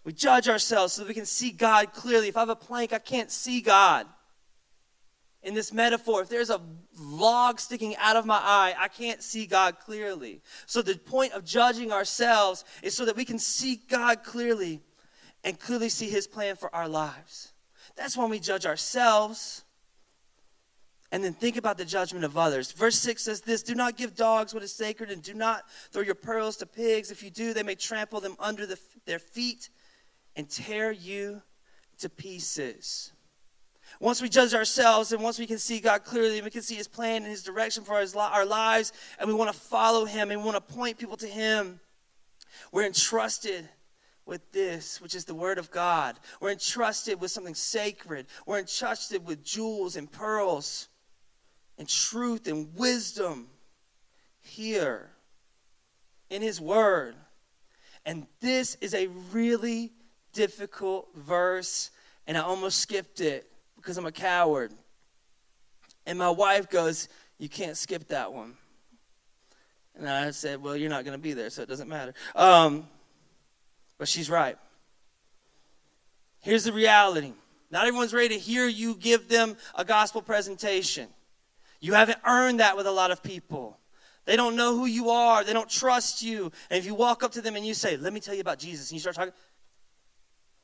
We 0.06 0.14
judge 0.14 0.48
ourselves 0.48 0.94
so 0.94 1.02
that 1.02 1.10
we 1.10 1.14
can 1.14 1.25
see 1.25 1.52
God 1.52 1.92
clearly. 1.92 2.30
If 2.30 2.38
I 2.38 2.42
have 2.42 2.50
a 2.50 2.56
plank, 2.56 2.94
I 2.94 3.00
can't 3.00 3.32
see 3.32 3.60
God. 3.60 4.08
In 5.46 5.54
this 5.54 5.72
metaphor, 5.72 6.24
if 6.24 6.30
there's 6.30 6.50
a 6.50 6.60
log 6.98 7.60
sticking 7.60 7.96
out 7.98 8.16
of 8.16 8.25
my 8.25 8.40
eye, 8.42 8.74
I 8.80 8.88
can't 8.88 9.22
see 9.22 9.46
God 9.46 9.78
clearly. 9.80 10.42
So 10.66 10.82
the 10.82 10.98
point 10.98 11.34
of 11.34 11.46
judging 11.46 11.92
ourselves 11.92 12.66
is 12.82 12.98
so 12.98 13.06
that 13.06 13.16
we 13.16 13.25
can 13.25 13.38
see 13.38 13.80
God 13.88 14.24
clearly 14.24 14.82
and 15.44 15.60
clearly 15.60 15.90
see 15.90 16.10
his 16.10 16.25
plan 16.25 16.56
for 16.56 16.74
our 16.74 16.90
lives. 16.90 17.54
That's 17.96 18.18
when 18.18 18.32
we 18.32 18.40
judge 18.40 18.66
ourselves 18.66 19.64
and 21.12 21.24
then 21.24 21.34
think 21.34 21.58
about 21.58 21.78
the 21.78 21.86
judgment 21.86 22.25
of 22.25 22.40
others. 22.40 22.72
Verse 22.72 22.98
6 22.98 23.22
says 23.22 23.42
this 23.42 23.62
Do 23.62 23.75
not 23.75 23.98
give 23.98 24.16
dogs 24.16 24.52
what 24.52 24.64
is 24.64 24.74
sacred, 24.74 25.12
and 25.12 25.22
do 25.22 25.36
not 25.36 25.64
throw 25.92 26.02
your 26.02 26.16
pearls 26.16 26.58
to 26.58 26.66
pigs. 26.66 27.12
If 27.12 27.22
you 27.22 27.30
do, 27.30 27.54
they 27.54 27.62
may 27.62 27.75
trample 27.75 28.20
them 28.20 28.36
under 28.40 28.66
the, 28.66 28.80
their 29.06 29.20
feet 29.20 29.70
and 30.36 30.50
tear 30.50 30.92
you 30.92 31.44
to 32.00 32.10
pieces. 32.10 33.14
Once 34.00 34.22
we 34.22 34.30
judge 34.30 34.54
ourselves 34.54 35.12
and 35.12 35.24
once 35.24 35.40
we 35.40 35.48
can 35.48 35.58
see 35.58 35.80
God 35.80 36.04
clearly 36.04 36.38
and 36.38 36.46
we 36.46 36.52
can 36.52 36.62
see 36.62 36.75
His 36.75 36.88
plan 36.88 37.24
and 37.24 37.32
His 37.32 37.44
direction 37.44 37.84
for 37.84 37.96
our 37.96 38.46
lives, 38.46 38.92
and 39.20 39.28
we 39.28 39.34
want 39.34 39.52
to 39.52 39.58
follow 39.58 40.06
Him 40.06 40.32
and 40.32 40.42
we 40.42 40.46
want 40.46 40.68
to 40.68 40.74
point 40.74 40.98
people 40.98 41.18
to 41.18 41.28
Him, 41.28 41.80
we're 42.72 42.86
entrusted 42.86 43.68
with 44.25 44.52
this, 44.52 45.00
which 45.00 45.16
is 45.16 45.25
the 45.25 45.36
Word 45.36 45.58
of 45.58 45.72
God. 45.72 46.18
We're 46.42 46.52
entrusted 46.52 47.22
with 47.22 47.32
something 47.32 47.56
sacred. 47.56 48.25
We're 48.46 48.60
entrusted 48.60 49.25
with 49.25 49.44
jewels 49.44 49.96
and 49.96 50.12
pearls 50.12 50.88
and 51.78 51.88
truth 51.88 52.48
and 52.48 52.75
wisdom 52.75 53.48
here 54.42 55.12
in 56.30 56.42
His 56.42 56.60
Word. 56.60 57.16
And 58.06 58.28
this 58.40 58.75
is 58.82 58.94
a 58.94 59.08
really 59.32 59.94
difficult 60.34 61.10
verse, 61.16 61.92
and 62.28 62.38
I 62.38 62.42
almost 62.42 62.80
skipped 62.80 63.22
it 63.22 63.50
because 63.86 64.00
I'm 64.00 64.08
a 64.08 64.12
coward. 64.12 64.74
And 66.08 66.18
my 66.18 66.32
wife 66.32 66.70
goes, 66.70 67.08
You 67.38 67.48
can't 67.48 67.77
skip 67.77 68.08
that 68.08 68.34
one. 68.34 68.56
And 69.96 70.10
I 70.10 70.32
said, 70.32 70.62
Well, 70.62 70.75
you're 70.75 70.89
not 70.89 71.06
going 71.06 71.18
to 71.18 71.22
be 71.22 71.34
there, 71.34 71.51
so 71.51 71.62
it 71.62 71.70
doesn't 71.70 71.88
matter. 71.88 72.13
Um, 72.34 72.88
but 74.00 74.08
she's 74.08 74.30
right. 74.30 74.58
Here's 76.39 76.63
the 76.63 76.74
reality 76.74 77.34
not 77.72 77.88
everyone's 77.88 78.13
ready 78.13 78.36
to 78.36 78.39
hear 78.39 78.68
you 78.68 78.96
give 78.96 79.30
them 79.30 79.56
a 79.75 79.86
gospel 79.86 80.22
presentation. 80.22 81.08
You 81.80 81.94
haven't 81.94 82.20
earned 82.25 82.62
that 82.62 82.77
with 82.77 82.88
a 82.88 82.92
lot 82.92 83.12
of 83.12 83.22
people. 83.22 83.77
They 84.25 84.36
don't 84.36 84.56
know 84.56 84.75
who 84.75 84.88
you 84.88 85.12
are, 85.12 85.44
they 85.44 85.54
don't 85.54 85.70
trust 85.70 86.24
you. 86.24 86.51
And 86.72 86.80
if 86.80 86.86
you 86.86 86.96
walk 86.96 87.22
up 87.22 87.34
to 87.34 87.42
them 87.42 87.56
and 87.56 87.65
you 87.65 87.75
say, 87.75 87.98
Let 87.98 88.13
me 88.13 88.20
tell 88.20 88.34
you 88.34 88.42
about 88.42 88.58
Jesus, 88.58 88.89
and 88.89 88.96
you 88.96 89.00
start 89.00 89.15
talking, 89.15 89.34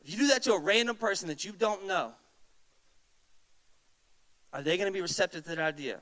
if 0.03 0.11
you 0.11 0.17
do 0.17 0.27
that 0.29 0.41
to 0.43 0.53
a 0.53 0.59
random 0.59 0.95
person 0.95 1.27
that 1.27 1.45
you 1.45 1.51
don't 1.51 1.85
know, 1.85 2.13
are 4.53 4.61
they 4.61 4.77
going 4.77 4.87
to 4.87 4.93
be 4.93 5.01
receptive 5.01 5.43
to 5.43 5.49
that 5.49 5.59
idea? 5.59 6.01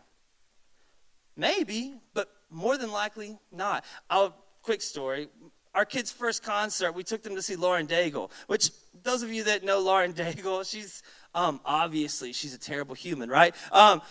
Maybe, 1.35 1.95
but 2.13 2.29
more 2.49 2.77
than 2.77 2.91
likely 2.91 3.37
not. 3.51 3.83
I'll 4.09 4.35
quick 4.61 4.81
story 4.81 5.29
our 5.73 5.85
kids' 5.85 6.11
first 6.11 6.43
concert, 6.43 6.93
we 6.93 7.03
took 7.03 7.23
them 7.23 7.35
to 7.35 7.41
see 7.41 7.55
Lauren 7.55 7.87
Daigle, 7.87 8.31
which 8.47 8.71
those 9.03 9.23
of 9.23 9.31
you 9.31 9.43
that 9.45 9.63
know 9.63 9.79
Lauren 9.79 10.13
Daigle, 10.21 10.69
she's 10.69 11.03
um, 11.33 11.61
obviously 11.63 12.33
she's 12.33 12.53
a 12.53 12.57
terrible 12.57 12.95
human, 12.95 13.29
right? 13.29 13.55
Um, 13.71 14.01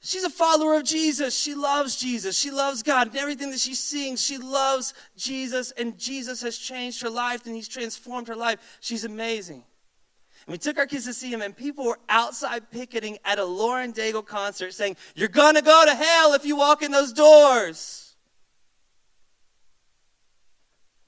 she's 0.00 0.24
a 0.24 0.30
follower 0.30 0.76
of 0.76 0.84
Jesus. 0.84 1.36
She 1.36 1.54
loves 1.54 1.96
Jesus. 1.96 2.38
She 2.38 2.50
loves 2.50 2.82
God. 2.82 3.08
And 3.08 3.16
everything 3.16 3.50
that 3.50 3.60
she 3.60 3.74
sings, 3.74 4.20
she 4.20 4.36
loves 4.36 4.92
Jesus. 5.16 5.70
And 5.72 5.98
Jesus 5.98 6.42
has 6.42 6.58
changed 6.58 7.02
her 7.02 7.10
life 7.10 7.46
and 7.46 7.54
he's 7.54 7.68
transformed 7.68 8.28
her 8.28 8.36
life. 8.36 8.78
She's 8.80 9.04
amazing. 9.04 9.64
And 10.46 10.52
we 10.52 10.58
took 10.58 10.78
our 10.78 10.86
kids 10.86 11.04
to 11.04 11.12
see 11.12 11.30
him, 11.30 11.42
and 11.42 11.56
people 11.56 11.84
were 11.84 11.98
outside 12.08 12.70
picketing 12.70 13.18
at 13.24 13.38
a 13.38 13.44
Lauren 13.44 13.92
Daigle 13.92 14.24
concert 14.24 14.72
saying, 14.72 14.96
You're 15.14 15.28
going 15.28 15.54
to 15.54 15.62
go 15.62 15.84
to 15.84 15.94
hell 15.94 16.32
if 16.34 16.44
you 16.44 16.56
walk 16.56 16.82
in 16.82 16.90
those 16.90 17.12
doors. 17.12 18.14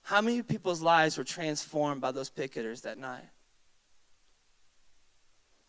How 0.02 0.20
many 0.20 0.42
people's 0.42 0.82
lives 0.82 1.16
were 1.16 1.24
transformed 1.24 2.00
by 2.00 2.12
those 2.12 2.30
picketers 2.30 2.82
that 2.82 2.98
night? 2.98 3.24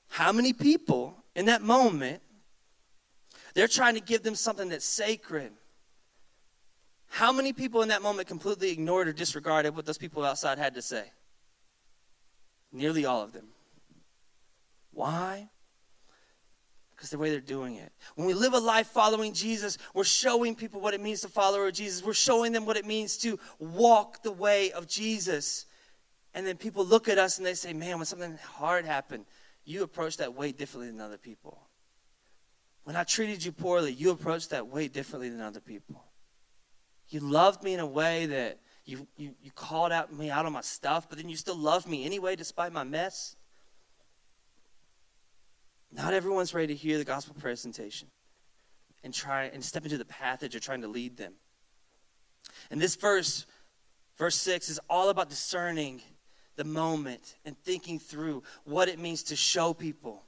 How 0.10 0.32
many 0.32 0.54
people 0.54 1.16
in 1.36 1.46
that 1.46 1.62
moment, 1.62 2.22
they're 3.54 3.68
trying 3.68 3.96
to 3.96 4.02
give 4.02 4.24
them 4.24 4.36
something 4.36 4.70
that's 4.70 4.86
sacred? 4.86 5.54
How 7.08 7.32
many 7.32 7.54
people 7.54 7.84
in 7.84 7.90
that 7.90 8.02
moment 8.02 8.28
completely 8.28 8.72
ignored 8.72 9.08
or 9.08 9.14
disregarded 9.14 9.76
what 9.76 9.86
those 9.86 9.98
people 9.98 10.26
outside 10.26 10.58
had 10.58 10.76
to 10.76 10.82
say? 10.82 11.06
Nearly 12.74 13.06
all 13.06 13.22
of 13.22 13.32
them. 13.32 13.46
Why? 14.92 15.50
because 17.04 17.12
the 17.12 17.18
way 17.18 17.30
they're 17.32 17.42
doing 17.42 17.76
it. 17.76 17.92
When 18.16 18.26
we 18.26 18.34
live 18.34 18.54
a 18.54 18.60
life 18.60 18.88
following 18.88 19.34
Jesus, 19.34 19.78
we're 19.94 20.06
showing 20.06 20.56
people 20.56 20.80
what 20.80 20.94
it 20.94 21.02
means 21.02 21.20
to 21.20 21.28
follow 21.28 21.70
Jesus. 21.70 22.02
We're 22.02 22.14
showing 22.14 22.54
them 22.54 22.66
what 22.66 22.78
it 22.78 22.86
means 22.86 23.18
to 23.18 23.38
walk 23.60 24.24
the 24.24 24.32
way 24.32 24.72
of 24.72 24.88
Jesus. 24.88 25.66
And 26.34 26.48
then 26.48 26.56
people 26.56 26.86
look 26.86 27.10
at 27.10 27.18
us 27.18 27.38
and 27.38 27.46
they 27.46 27.56
say, 27.56 27.74
Man, 27.74 27.98
when 27.98 28.06
something 28.06 28.40
hard 28.54 28.86
happened, 28.86 29.26
you 29.66 29.84
approached 29.84 30.20
that 30.20 30.34
way 30.34 30.54
differently 30.54 30.90
than 30.90 31.02
other 31.02 31.18
people. 31.18 31.60
When 32.86 32.96
I 32.96 33.04
treated 33.04 33.44
you 33.44 33.52
poorly, 33.52 33.92
you 33.92 34.12
approached 34.12 34.52
that 34.52 34.68
way 34.68 34.88
differently 34.88 35.28
than 35.28 35.42
other 35.42 35.60
people. 35.60 36.06
You 37.10 37.20
loved 37.20 37.64
me 37.64 37.74
in 37.74 37.82
a 37.82 37.86
way 37.86 38.28
that 38.28 38.60
you, 38.86 39.08
you, 39.16 39.34
you 39.42 39.52
called 39.52 39.92
out 39.92 40.14
me 40.14 40.30
out 40.30 40.46
on 40.46 40.52
my 40.52 40.62
stuff, 40.62 41.08
but 41.10 41.18
then 41.18 41.30
you 41.30 41.36
still 41.36 41.58
loved 41.58 41.88
me 41.88 42.06
anyway 42.06 42.36
despite 42.36 42.74
my 42.74 42.84
mess. 42.84 43.36
Not 45.92 46.14
everyone's 46.14 46.54
ready 46.54 46.68
to 46.68 46.76
hear 46.76 46.98
the 46.98 47.06
gospel 47.06 47.36
presentation 47.40 48.08
and 49.04 49.14
try 49.14 49.46
and 49.46 49.64
step 49.64 49.84
into 49.84 49.98
the 49.98 50.06
path 50.06 50.40
that 50.40 50.54
you're 50.54 50.60
trying 50.60 50.82
to 50.82 50.88
lead 50.88 51.18
them. 51.18 51.34
And 52.72 52.82
this 52.82 52.96
verse, 52.96 53.46
verse 54.18 54.36
6, 54.36 54.70
is 54.70 54.80
all 54.90 55.10
about 55.10 55.30
discerning 55.30 56.02
the 56.56 56.64
moment 56.64 57.36
and 57.46 57.58
thinking 57.58 58.00
through 58.00 58.44
what 58.64 58.88
it 58.90 59.00
means 59.00 59.24
to 59.24 59.36
show 59.36 59.74
people 59.74 60.24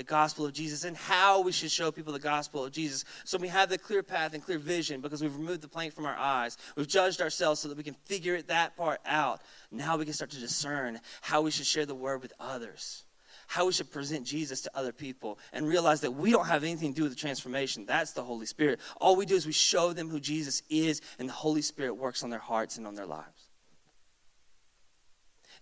the 0.00 0.04
gospel 0.04 0.46
of 0.46 0.54
Jesus 0.54 0.84
and 0.84 0.96
how 0.96 1.42
we 1.42 1.52
should 1.52 1.70
show 1.70 1.92
people 1.92 2.14
the 2.14 2.18
gospel 2.18 2.64
of 2.64 2.72
Jesus. 2.72 3.04
So 3.24 3.36
we 3.36 3.48
have 3.48 3.68
the 3.68 3.76
clear 3.76 4.02
path 4.02 4.32
and 4.32 4.42
clear 4.42 4.56
vision 4.56 5.02
because 5.02 5.20
we've 5.20 5.36
removed 5.36 5.60
the 5.60 5.68
plank 5.68 5.92
from 5.92 6.06
our 6.06 6.16
eyes. 6.16 6.56
We've 6.74 6.88
judged 6.88 7.20
ourselves 7.20 7.60
so 7.60 7.68
that 7.68 7.76
we 7.76 7.82
can 7.82 7.92
figure 8.06 8.40
that 8.40 8.78
part 8.78 9.00
out. 9.04 9.42
Now 9.70 9.98
we 9.98 10.06
can 10.06 10.14
start 10.14 10.30
to 10.30 10.40
discern 10.40 11.00
how 11.20 11.42
we 11.42 11.50
should 11.50 11.66
share 11.66 11.84
the 11.84 11.94
word 11.94 12.22
with 12.22 12.32
others 12.40 13.04
how 13.46 13.66
we 13.66 13.72
should 13.72 13.90
present 13.90 14.24
Jesus 14.24 14.60
to 14.60 14.70
other 14.76 14.92
people 14.92 15.36
and 15.52 15.66
realize 15.66 16.02
that 16.02 16.12
we 16.12 16.30
don't 16.30 16.46
have 16.46 16.62
anything 16.62 16.92
to 16.92 16.96
do 16.98 17.02
with 17.02 17.10
the 17.10 17.18
transformation. 17.18 17.84
That's 17.84 18.12
the 18.12 18.22
Holy 18.22 18.46
Spirit. 18.46 18.78
All 19.00 19.16
we 19.16 19.26
do 19.26 19.34
is 19.34 19.44
we 19.44 19.50
show 19.50 19.92
them 19.92 20.08
who 20.08 20.20
Jesus 20.20 20.62
is, 20.70 21.02
and 21.18 21.28
the 21.28 21.32
Holy 21.32 21.60
Spirit 21.60 21.94
works 21.94 22.22
on 22.22 22.30
their 22.30 22.38
hearts 22.38 22.78
and 22.78 22.86
on 22.86 22.94
their 22.94 23.06
lives. 23.06 23.48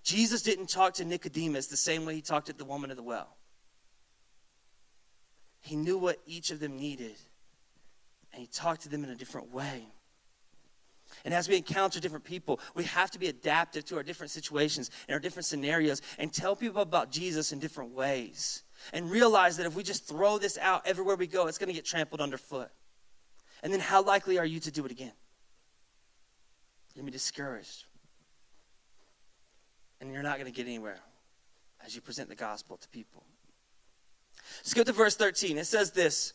Jesus 0.02 0.42
didn't 0.42 0.68
talk 0.68 0.92
to 0.94 1.04
Nicodemus 1.06 1.68
the 1.68 1.78
same 1.78 2.04
way 2.04 2.14
he 2.14 2.20
talked 2.20 2.48
to 2.48 2.52
the 2.52 2.66
woman 2.66 2.90
of 2.90 2.98
the 2.98 3.02
well. 3.02 3.37
He 5.60 5.76
knew 5.76 5.98
what 5.98 6.18
each 6.26 6.50
of 6.50 6.60
them 6.60 6.76
needed, 6.76 7.16
and 8.32 8.40
he 8.40 8.46
talked 8.46 8.82
to 8.82 8.88
them 8.88 9.04
in 9.04 9.10
a 9.10 9.16
different 9.16 9.52
way. 9.52 9.86
And 11.24 11.34
as 11.34 11.48
we 11.48 11.56
encounter 11.56 12.00
different 12.00 12.24
people, 12.24 12.60
we 12.74 12.84
have 12.84 13.10
to 13.12 13.18
be 13.18 13.28
adaptive 13.28 13.84
to 13.86 13.96
our 13.96 14.02
different 14.02 14.30
situations 14.30 14.90
and 15.08 15.14
our 15.14 15.20
different 15.20 15.46
scenarios 15.46 16.02
and 16.18 16.32
tell 16.32 16.54
people 16.54 16.82
about 16.82 17.10
Jesus 17.10 17.52
in 17.52 17.58
different 17.58 17.92
ways. 17.92 18.62
And 18.92 19.10
realize 19.10 19.56
that 19.56 19.66
if 19.66 19.74
we 19.74 19.82
just 19.82 20.06
throw 20.06 20.38
this 20.38 20.56
out 20.58 20.86
everywhere 20.86 21.16
we 21.16 21.26
go, 21.26 21.46
it's 21.46 21.58
going 21.58 21.68
to 21.68 21.74
get 21.74 21.84
trampled 21.84 22.20
underfoot. 22.20 22.70
And 23.62 23.72
then 23.72 23.80
how 23.80 24.02
likely 24.02 24.38
are 24.38 24.46
you 24.46 24.60
to 24.60 24.70
do 24.70 24.84
it 24.84 24.92
again? 24.92 25.12
You're 26.94 27.02
going 27.02 27.06
to 27.06 27.12
be 27.12 27.18
discouraged. 27.18 27.86
And 30.00 30.12
you're 30.12 30.22
not 30.22 30.38
going 30.38 30.50
to 30.50 30.56
get 30.56 30.66
anywhere 30.66 31.00
as 31.84 31.94
you 31.96 32.00
present 32.00 32.28
the 32.28 32.36
gospel 32.36 32.76
to 32.76 32.88
people. 32.88 33.24
Go 34.74 34.82
to 34.84 34.92
verse 34.92 35.16
13. 35.16 35.58
It 35.58 35.66
says 35.66 35.92
this 35.92 36.34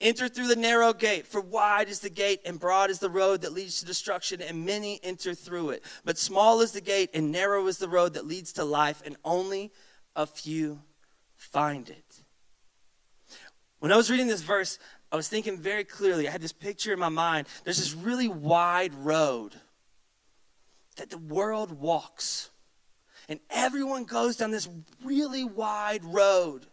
Enter 0.00 0.28
through 0.28 0.48
the 0.48 0.56
narrow 0.56 0.92
gate, 0.92 1.26
for 1.26 1.40
wide 1.40 1.88
is 1.88 2.00
the 2.00 2.10
gate 2.10 2.40
and 2.44 2.60
broad 2.60 2.90
is 2.90 2.98
the 2.98 3.08
road 3.08 3.40
that 3.42 3.52
leads 3.52 3.80
to 3.80 3.86
destruction, 3.86 4.42
and 4.42 4.66
many 4.66 5.00
enter 5.02 5.34
through 5.34 5.70
it. 5.70 5.82
But 6.04 6.18
small 6.18 6.60
is 6.60 6.72
the 6.72 6.82
gate 6.82 7.10
and 7.14 7.32
narrow 7.32 7.66
is 7.66 7.78
the 7.78 7.88
road 7.88 8.14
that 8.14 8.26
leads 8.26 8.52
to 8.54 8.64
life, 8.64 9.02
and 9.06 9.16
only 9.24 9.72
a 10.14 10.26
few 10.26 10.80
find 11.34 11.88
it. 11.88 12.22
When 13.78 13.92
I 13.92 13.96
was 13.96 14.10
reading 14.10 14.26
this 14.26 14.42
verse, 14.42 14.78
I 15.10 15.16
was 15.16 15.28
thinking 15.28 15.58
very 15.58 15.84
clearly. 15.84 16.28
I 16.28 16.30
had 16.30 16.42
this 16.42 16.52
picture 16.52 16.92
in 16.92 16.98
my 16.98 17.08
mind. 17.08 17.46
There's 17.64 17.78
this 17.78 17.94
really 17.94 18.28
wide 18.28 18.94
road 18.94 19.54
that 20.96 21.10
the 21.10 21.18
world 21.18 21.72
walks. 21.72 22.50
And 23.28 23.40
everyone 23.50 24.04
goes 24.04 24.36
down 24.36 24.50
this 24.50 24.68
really 25.04 25.44
wide 25.44 26.04
road. 26.04 26.66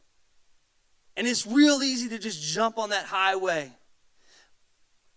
And 1.15 1.27
it's 1.27 1.45
real 1.45 1.83
easy 1.83 2.09
to 2.09 2.17
just 2.17 2.41
jump 2.41 2.77
on 2.77 2.89
that 2.89 3.05
highway. 3.05 3.71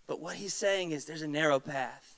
But 0.06 0.20
what 0.20 0.36
he's 0.36 0.54
saying 0.54 0.92
is 0.92 1.04
there's 1.04 1.22
a 1.22 1.28
narrow 1.28 1.58
path. 1.58 2.16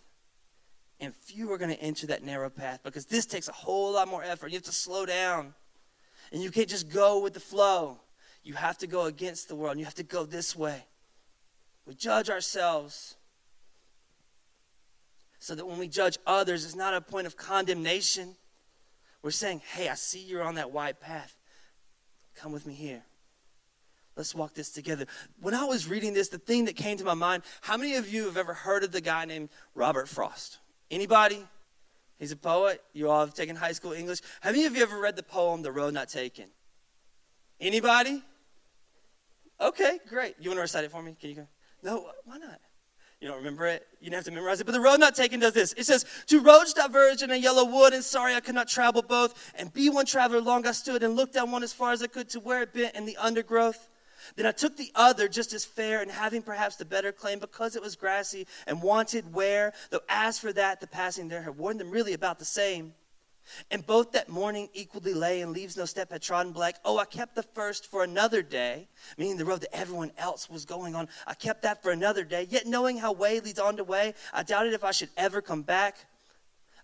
And 1.01 1.15
few 1.15 1.53
are 1.53 1.59
going 1.59 1.71
to 1.71 1.81
enter 1.81 2.09
that 2.09 2.25
narrow 2.25 2.51
path 2.51 2.81
because 2.83 3.07
this 3.07 3.25
takes 3.25 3.49
a 3.49 3.53
whole 3.53 3.93
lot 3.93 4.09
more 4.09 4.23
effort. 4.23 4.49
You 4.49 4.57
have 4.57 4.65
to 4.65 4.73
slow 4.73 5.07
down. 5.07 5.55
And 6.33 6.43
you 6.43 6.51
can't 6.51 6.69
just 6.69 6.89
go 6.89 7.23
with 7.23 7.35
the 7.35 7.41
flow. 7.41 8.01
You 8.43 8.55
have 8.55 8.79
to 8.79 8.87
go 8.87 9.05
against 9.05 9.49
the 9.49 9.55
world. 9.55 9.79
You 9.79 9.85
have 9.85 9.95
to 9.95 10.03
go 10.03 10.25
this 10.25 10.57
way. 10.57 10.87
We 11.87 11.95
judge 11.95 12.29
ourselves 12.29 13.17
so 15.39 15.55
that 15.55 15.67
when 15.67 15.79
we 15.79 15.89
judge 15.89 16.19
others, 16.27 16.65
it's 16.65 16.75
not 16.75 16.95
a 16.95 17.01
point 17.01 17.27
of 17.27 17.37
condemnation. 17.37 18.35
We're 19.23 19.31
saying, 19.31 19.63
hey, 19.73 19.89
I 19.89 19.95
see 19.95 20.19
you're 20.19 20.43
on 20.43 20.57
that 20.57 20.73
wide 20.73 21.01
path. 21.01 21.37
Come 22.35 22.53
with 22.53 22.67
me 22.67 22.75
here. 22.75 23.03
Let's 24.19 24.35
walk 24.35 24.53
this 24.53 24.71
together. 24.71 25.07
When 25.41 25.55
I 25.55 25.63
was 25.63 25.89
reading 25.89 26.13
this, 26.13 26.29
the 26.29 26.39
thing 26.39 26.65
that 26.65 26.75
came 26.75 26.97
to 26.97 27.05
my 27.05 27.15
mind, 27.15 27.45
how 27.61 27.77
many 27.77 27.95
of 27.95 28.13
you 28.13 28.25
have 28.25 28.37
ever 28.37 28.53
heard 28.53 28.83
of 28.83 28.91
the 28.91 29.01
guy 29.01 29.25
named 29.25 29.49
Robert 29.77 30.09
Frost? 30.09 30.59
Anybody? 30.91 31.47
He's 32.19 32.33
a 32.33 32.37
poet. 32.37 32.83
You 32.93 33.11
all 33.11 33.21
have 33.21 33.33
taken 33.33 33.55
high 33.55 33.71
school 33.71 33.93
English. 33.93 34.19
How 34.41 34.51
many 34.51 34.65
of 34.65 34.75
you 34.75 34.83
ever 34.83 34.99
read 34.99 35.15
the 35.15 35.23
poem 35.23 35.63
The 35.63 35.71
Road 35.71 35.95
Not 35.95 36.09
Taken? 36.09 36.47
Anybody? 37.61 38.25
Okay, 39.61 40.01
great. 40.09 40.35
You 40.41 40.51
want 40.51 40.59
to 40.59 40.63
recite 40.63 40.83
it 40.83 40.91
for 40.91 41.01
me? 41.01 41.15
Can 41.21 41.31
you 41.31 41.37
go? 41.37 41.49
No, 41.85 42.11
why 42.25 42.39
not? 42.39 42.59
You 43.21 43.29
don't 43.29 43.39
remember 43.39 43.67
it? 43.67 43.87
You 44.01 44.11
don't 44.11 44.19
have 44.19 44.25
to 44.25 44.33
memorize 44.33 44.61
it. 44.61 44.65
But 44.65 44.73
the 44.73 44.81
road 44.81 44.99
not 44.99 45.15
taken 45.15 45.39
does 45.39 45.53
this. 45.53 45.75
It 45.75 45.87
says, 45.87 46.05
Two 46.27 46.41
roads 46.41 46.73
diverged 46.73 47.23
in 47.23 47.31
a 47.31 47.37
yellow 47.37 47.65
wood, 47.65 47.93
and 47.93 48.03
sorry 48.03 48.35
I 48.35 48.41
could 48.41 48.57
not 48.57 48.67
travel 48.67 49.03
both. 49.03 49.53
And 49.57 49.73
be 49.73 49.89
one 49.91 50.07
traveler 50.07 50.41
long 50.41 50.67
I 50.67 50.73
stood, 50.73 51.05
and 51.05 51.15
looked 51.15 51.35
down 51.35 51.53
one 51.53 51.63
as 51.63 51.73
far 51.73 51.93
as 51.93 52.03
I 52.03 52.09
could 52.09 52.29
to 52.31 52.41
where 52.41 52.63
it 52.63 52.73
bent 52.73 52.97
in 52.97 53.07
the 53.07 53.17
undergrowth. 53.17 53.89
Then 54.37 54.47
I 54.47 54.53
took 54.53 54.77
the 54.77 54.93
other 54.95 55.29
just 55.29 55.53
as 55.53 55.65
fair, 55.65 56.01
and 56.03 56.11
having 56.11 56.43
perhaps 56.43 56.77
the 56.77 56.85
better 56.85 57.13
claim, 57.13 57.39
because 57.39 57.77
it 57.77 57.83
was 57.83 57.97
grassy 57.97 58.47
and 58.67 58.83
wanted 58.83 59.33
wear, 59.33 59.73
though 59.91 60.01
as 60.09 60.39
for 60.39 60.53
that, 60.53 60.81
the 60.81 60.87
passing 60.87 61.29
there 61.29 61.43
had 61.43 61.57
warned 61.57 61.81
them 61.81 61.91
really 61.91 62.13
about 62.13 62.39
the 62.39 62.45
same. 62.45 62.95
And 63.71 63.87
both 63.87 64.13
that 64.13 64.29
morning 64.29 64.69
equally 64.75 65.15
lay, 65.15 65.41
and 65.41 65.53
leaves 65.53 65.77
no 65.77 65.87
step 65.87 66.13
had 66.13 66.23
trodden 66.23 66.53
black. 66.53 66.77
Oh, 66.85 66.99
I 66.99 67.07
kept 67.07 67.35
the 67.35 67.43
first 67.43 67.91
for 67.91 68.05
another 68.05 68.43
day, 68.43 68.89
meaning 69.17 69.37
the 69.37 69.45
road 69.45 69.63
that 69.63 69.75
everyone 69.75 70.13
else 70.19 70.51
was 70.51 70.65
going 70.65 70.95
on. 70.95 71.09
I 71.27 71.35
kept 71.35 71.63
that 71.63 71.83
for 71.83 71.91
another 71.91 72.25
day. 72.25 72.47
Yet 72.51 72.67
knowing 72.67 72.99
how 72.99 73.13
way 73.13 73.41
leads 73.41 73.59
on 73.59 73.77
to 73.79 73.85
way, 73.85 74.15
I 74.33 74.43
doubted 74.43 74.75
if 74.75 74.85
I 74.85 74.91
should 74.91 75.11
ever 75.17 75.41
come 75.41 75.63
back. 75.63 75.97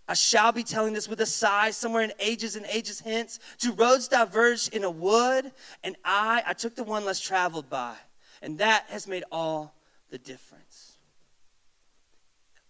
I 0.06 0.14
shall 0.14 0.52
be 0.52 0.62
telling 0.62 0.92
this 0.92 1.08
with 1.08 1.20
a 1.20 1.26
sigh, 1.26 1.70
somewhere 1.70 2.02
in 2.02 2.12
ages 2.18 2.56
and 2.56 2.66
ages 2.66 3.00
hence. 3.00 3.38
Two 3.58 3.72
roads 3.72 4.06
diverged 4.08 4.74
in 4.74 4.84
a 4.84 4.90
wood, 4.90 5.50
and 5.82 5.96
I, 6.04 6.42
I 6.46 6.52
took 6.52 6.74
the 6.74 6.84
one 6.84 7.04
less 7.04 7.20
traveled 7.20 7.70
by. 7.70 7.94
And 8.42 8.58
that 8.58 8.84
has 8.88 9.06
made 9.08 9.24
all 9.32 9.74
the 10.10 10.18
difference. 10.18 10.98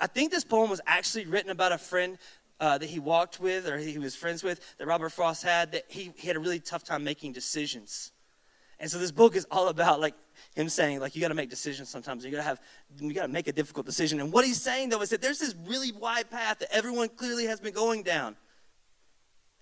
I 0.00 0.06
think 0.06 0.30
this 0.30 0.44
poem 0.44 0.70
was 0.70 0.80
actually 0.86 1.26
written 1.26 1.50
about 1.50 1.72
a 1.72 1.78
friend 1.78 2.18
uh, 2.60 2.78
that 2.78 2.88
he 2.88 3.00
walked 3.00 3.40
with 3.40 3.66
or 3.68 3.78
he 3.78 3.98
was 3.98 4.14
friends 4.14 4.44
with 4.44 4.60
that 4.78 4.86
Robert 4.86 5.10
Frost 5.10 5.42
had 5.42 5.72
that 5.72 5.84
he, 5.88 6.12
he 6.16 6.28
had 6.28 6.36
a 6.36 6.40
really 6.40 6.60
tough 6.60 6.84
time 6.84 7.02
making 7.02 7.32
decisions. 7.32 8.12
And 8.78 8.90
so 8.90 8.98
this 8.98 9.12
book 9.12 9.34
is 9.34 9.46
all 9.50 9.68
about 9.68 10.00
like 10.00 10.14
him 10.54 10.68
saying 10.68 11.00
like 11.00 11.14
you 11.14 11.20
got 11.20 11.28
to 11.28 11.34
make 11.34 11.50
decisions 11.50 11.88
sometimes. 11.88 12.24
You 12.24 12.30
got 12.30 12.38
to 12.38 12.42
have 12.42 12.60
you 13.00 13.12
got 13.12 13.26
to 13.26 13.32
make 13.32 13.48
a 13.48 13.52
difficult 13.52 13.86
decision. 13.86 14.20
And 14.20 14.32
what 14.32 14.44
he's 14.44 14.60
saying 14.60 14.90
though 14.90 15.02
is 15.02 15.10
that 15.10 15.22
there's 15.22 15.38
this 15.38 15.54
really 15.66 15.92
wide 15.92 16.30
path 16.30 16.58
that 16.60 16.74
everyone 16.74 17.08
clearly 17.08 17.46
has 17.46 17.60
been 17.60 17.74
going 17.74 18.02
down. 18.02 18.36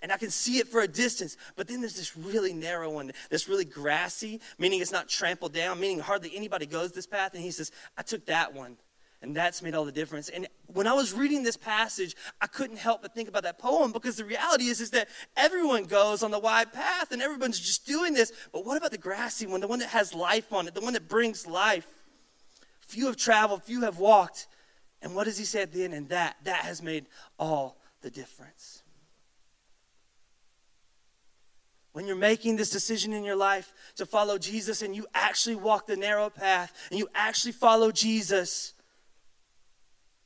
And 0.02 0.11
I 0.11 0.16
can 0.16 0.30
see 0.30 0.58
it 0.58 0.66
for 0.66 0.80
a 0.80 0.88
distance, 0.88 1.37
but 1.54 1.68
then 1.68 1.80
there's 1.80 1.94
this 1.94 2.16
really 2.16 2.52
narrow 2.52 2.90
one 2.90 3.12
that's 3.30 3.48
really 3.48 3.64
grassy, 3.64 4.40
meaning 4.58 4.80
it's 4.80 4.90
not 4.90 5.08
trampled 5.08 5.52
down, 5.52 5.78
meaning 5.78 6.00
hardly 6.00 6.32
anybody 6.35 6.66
goes 6.66 6.90
this 6.90 7.06
path. 7.06 7.35
And 7.35 7.42
he 7.42 7.52
says, 7.52 7.70
I 7.96 8.02
took 8.02 8.26
that 8.26 8.52
one. 8.52 8.78
And 9.22 9.37
that's 9.37 9.62
made 9.62 9.74
all 9.74 9.85
the 9.85 9.92
difference. 9.92 10.28
And 10.28 10.48
when 10.66 10.88
I 10.88 10.94
was 10.94 11.12
reading 11.12 11.44
this 11.44 11.56
passage, 11.56 12.16
I 12.40 12.48
couldn't 12.48 12.78
help 12.78 13.02
but 13.02 13.14
think 13.14 13.28
about 13.28 13.44
that 13.44 13.56
poem 13.56 13.92
because 13.92 14.16
the 14.16 14.24
reality 14.24 14.64
is, 14.64 14.80
is 14.80 14.90
that 14.90 15.08
everyone 15.37 15.85
goes 15.85 16.24
on 16.24 16.32
the 16.32 16.40
wide 16.40 16.72
path 16.72 17.12
and 17.12 17.22
everyone's 17.22 17.61
just 17.61 17.87
doing 17.87 18.14
this. 18.14 18.32
But 18.52 18.66
what 18.66 18.76
about 18.76 18.90
the 18.90 18.98
grassy 18.98 19.46
one, 19.46 19.61
the 19.61 19.68
one 19.68 19.78
that 19.78 19.90
has 19.90 20.12
life 20.12 20.52
on 20.52 20.66
it, 20.66 20.74
the 20.74 20.80
one 20.80 20.94
that 20.94 21.08
brings 21.08 21.46
life? 21.46 21.87
Few 22.80 23.06
have 23.06 23.16
traveled, 23.16 23.62
few 23.62 23.82
have 23.82 23.98
walked. 23.98 24.48
And 25.00 25.14
what 25.14 25.24
does 25.24 25.38
he 25.38 25.44
say 25.44 25.62
at 25.62 25.72
the 25.72 25.85
end? 25.85 25.94
And 25.94 26.08
that, 26.08 26.37
that 26.42 26.64
has 26.64 26.82
made 26.82 27.06
all 27.38 27.78
the 28.02 28.11
difference. 28.11 28.82
When 31.92 32.06
you're 32.06 32.16
making 32.16 32.56
this 32.56 32.70
decision 32.70 33.12
in 33.12 33.22
your 33.22 33.37
life 33.37 33.72
to 33.96 34.06
follow 34.06 34.37
Jesus 34.37 34.82
and 34.82 34.96
you 34.96 35.06
actually 35.14 35.54
walk 35.54 35.87
the 35.87 35.96
narrow 35.96 36.28
path 36.28 36.72
and 36.90 36.98
you 36.98 37.08
actually 37.14 37.52
follow 37.52 37.92
Jesus, 37.92 38.74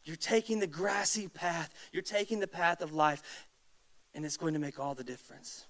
you're 0.06 0.16
taking 0.16 0.60
the 0.60 0.66
grassy 0.66 1.28
path, 1.28 1.74
you're 1.92 2.02
taking 2.02 2.40
the 2.40 2.46
path 2.46 2.80
of 2.80 2.94
life, 2.94 3.46
and 4.14 4.24
it's 4.24 4.36
going 4.36 4.54
to 4.54 4.60
make 4.60 4.78
all 4.78 4.94
the 4.94 5.04
difference. 5.04 5.66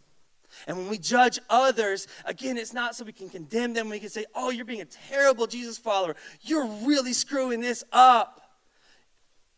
And 0.66 0.76
when 0.76 0.88
we 0.88 0.98
judge 0.98 1.40
others, 1.50 2.06
again, 2.24 2.56
it's 2.56 2.72
not 2.72 2.94
so 2.94 3.04
we 3.04 3.12
can 3.12 3.28
condemn 3.28 3.72
them. 3.74 3.88
We 3.88 3.98
can 3.98 4.10
say, 4.10 4.26
oh, 4.34 4.50
you're 4.50 4.64
being 4.64 4.82
a 4.82 4.84
terrible 4.84 5.46
Jesus 5.46 5.78
follower. 5.78 6.14
You're 6.42 6.66
really 6.66 7.12
screwing 7.12 7.60
this 7.60 7.82
up. 7.92 8.42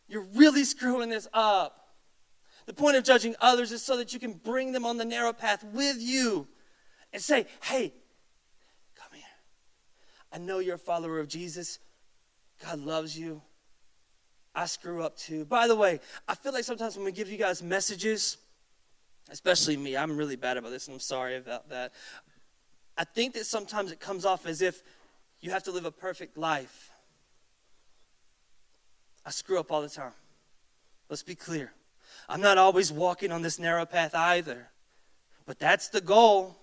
You're 0.08 0.26
really 0.34 0.64
screwing 0.64 1.10
this 1.10 1.28
up. 1.34 1.88
The 2.66 2.72
point 2.72 2.96
of 2.96 3.04
judging 3.04 3.34
others 3.40 3.72
is 3.72 3.82
so 3.82 3.96
that 3.96 4.14
you 4.14 4.20
can 4.20 4.32
bring 4.32 4.72
them 4.72 4.86
on 4.86 4.96
the 4.96 5.04
narrow 5.04 5.32
path 5.32 5.64
with 5.64 5.96
you 5.98 6.46
and 7.12 7.20
say, 7.20 7.46
hey, 7.64 7.92
come 8.94 9.10
here. 9.12 9.24
I 10.32 10.38
know 10.38 10.60
you're 10.60 10.76
a 10.76 10.78
follower 10.78 11.18
of 11.18 11.28
Jesus. 11.28 11.78
God 12.64 12.78
loves 12.78 13.18
you. 13.18 13.42
I 14.58 14.66
screw 14.66 15.04
up 15.04 15.16
too. 15.16 15.44
By 15.44 15.68
the 15.68 15.76
way, 15.76 16.00
I 16.26 16.34
feel 16.34 16.52
like 16.52 16.64
sometimes 16.64 16.96
when 16.96 17.04
we 17.04 17.12
give 17.12 17.30
you 17.30 17.38
guys 17.38 17.62
messages, 17.62 18.38
especially 19.30 19.76
me, 19.76 19.96
I'm 19.96 20.16
really 20.16 20.34
bad 20.34 20.56
about 20.56 20.72
this 20.72 20.88
and 20.88 20.94
I'm 20.94 21.00
sorry 21.00 21.36
about 21.36 21.68
that. 21.68 21.92
I 22.96 23.04
think 23.04 23.34
that 23.34 23.46
sometimes 23.46 23.92
it 23.92 24.00
comes 24.00 24.24
off 24.24 24.46
as 24.46 24.60
if 24.60 24.82
you 25.40 25.52
have 25.52 25.62
to 25.62 25.70
live 25.70 25.84
a 25.84 25.92
perfect 25.92 26.36
life. 26.36 26.90
I 29.24 29.30
screw 29.30 29.60
up 29.60 29.70
all 29.70 29.80
the 29.80 29.88
time. 29.88 30.14
Let's 31.08 31.22
be 31.22 31.36
clear. 31.36 31.72
I'm 32.28 32.40
not 32.40 32.58
always 32.58 32.90
walking 32.90 33.30
on 33.30 33.42
this 33.42 33.60
narrow 33.60 33.86
path 33.86 34.12
either. 34.12 34.70
But 35.46 35.60
that's 35.60 35.88
the 35.88 36.00
goal 36.00 36.56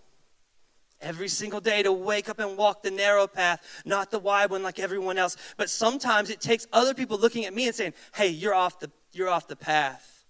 every 1.05 1.29
single 1.29 1.61
day 1.61 1.83
to 1.83 1.93
wake 1.93 2.27
up 2.27 2.39
and 2.39 2.57
walk 2.57 2.81
the 2.81 2.91
narrow 2.91 3.27
path, 3.27 3.83
not 3.85 4.09
the 4.09 4.19
wide 4.19 4.49
one 4.49 4.63
like 4.63 4.79
everyone 4.79 5.17
else. 5.17 5.37
But 5.55 5.69
sometimes 5.69 6.29
it 6.29 6.41
takes 6.41 6.65
other 6.73 6.93
people 6.93 7.17
looking 7.17 7.45
at 7.45 7.53
me 7.53 7.67
and 7.67 7.75
saying, 7.75 7.93
"Hey, 8.15 8.27
you're 8.27 8.55
off 8.55 8.79
the 8.79 8.91
you're 9.13 9.29
off 9.29 9.47
the 9.47 9.55
path. 9.55 10.25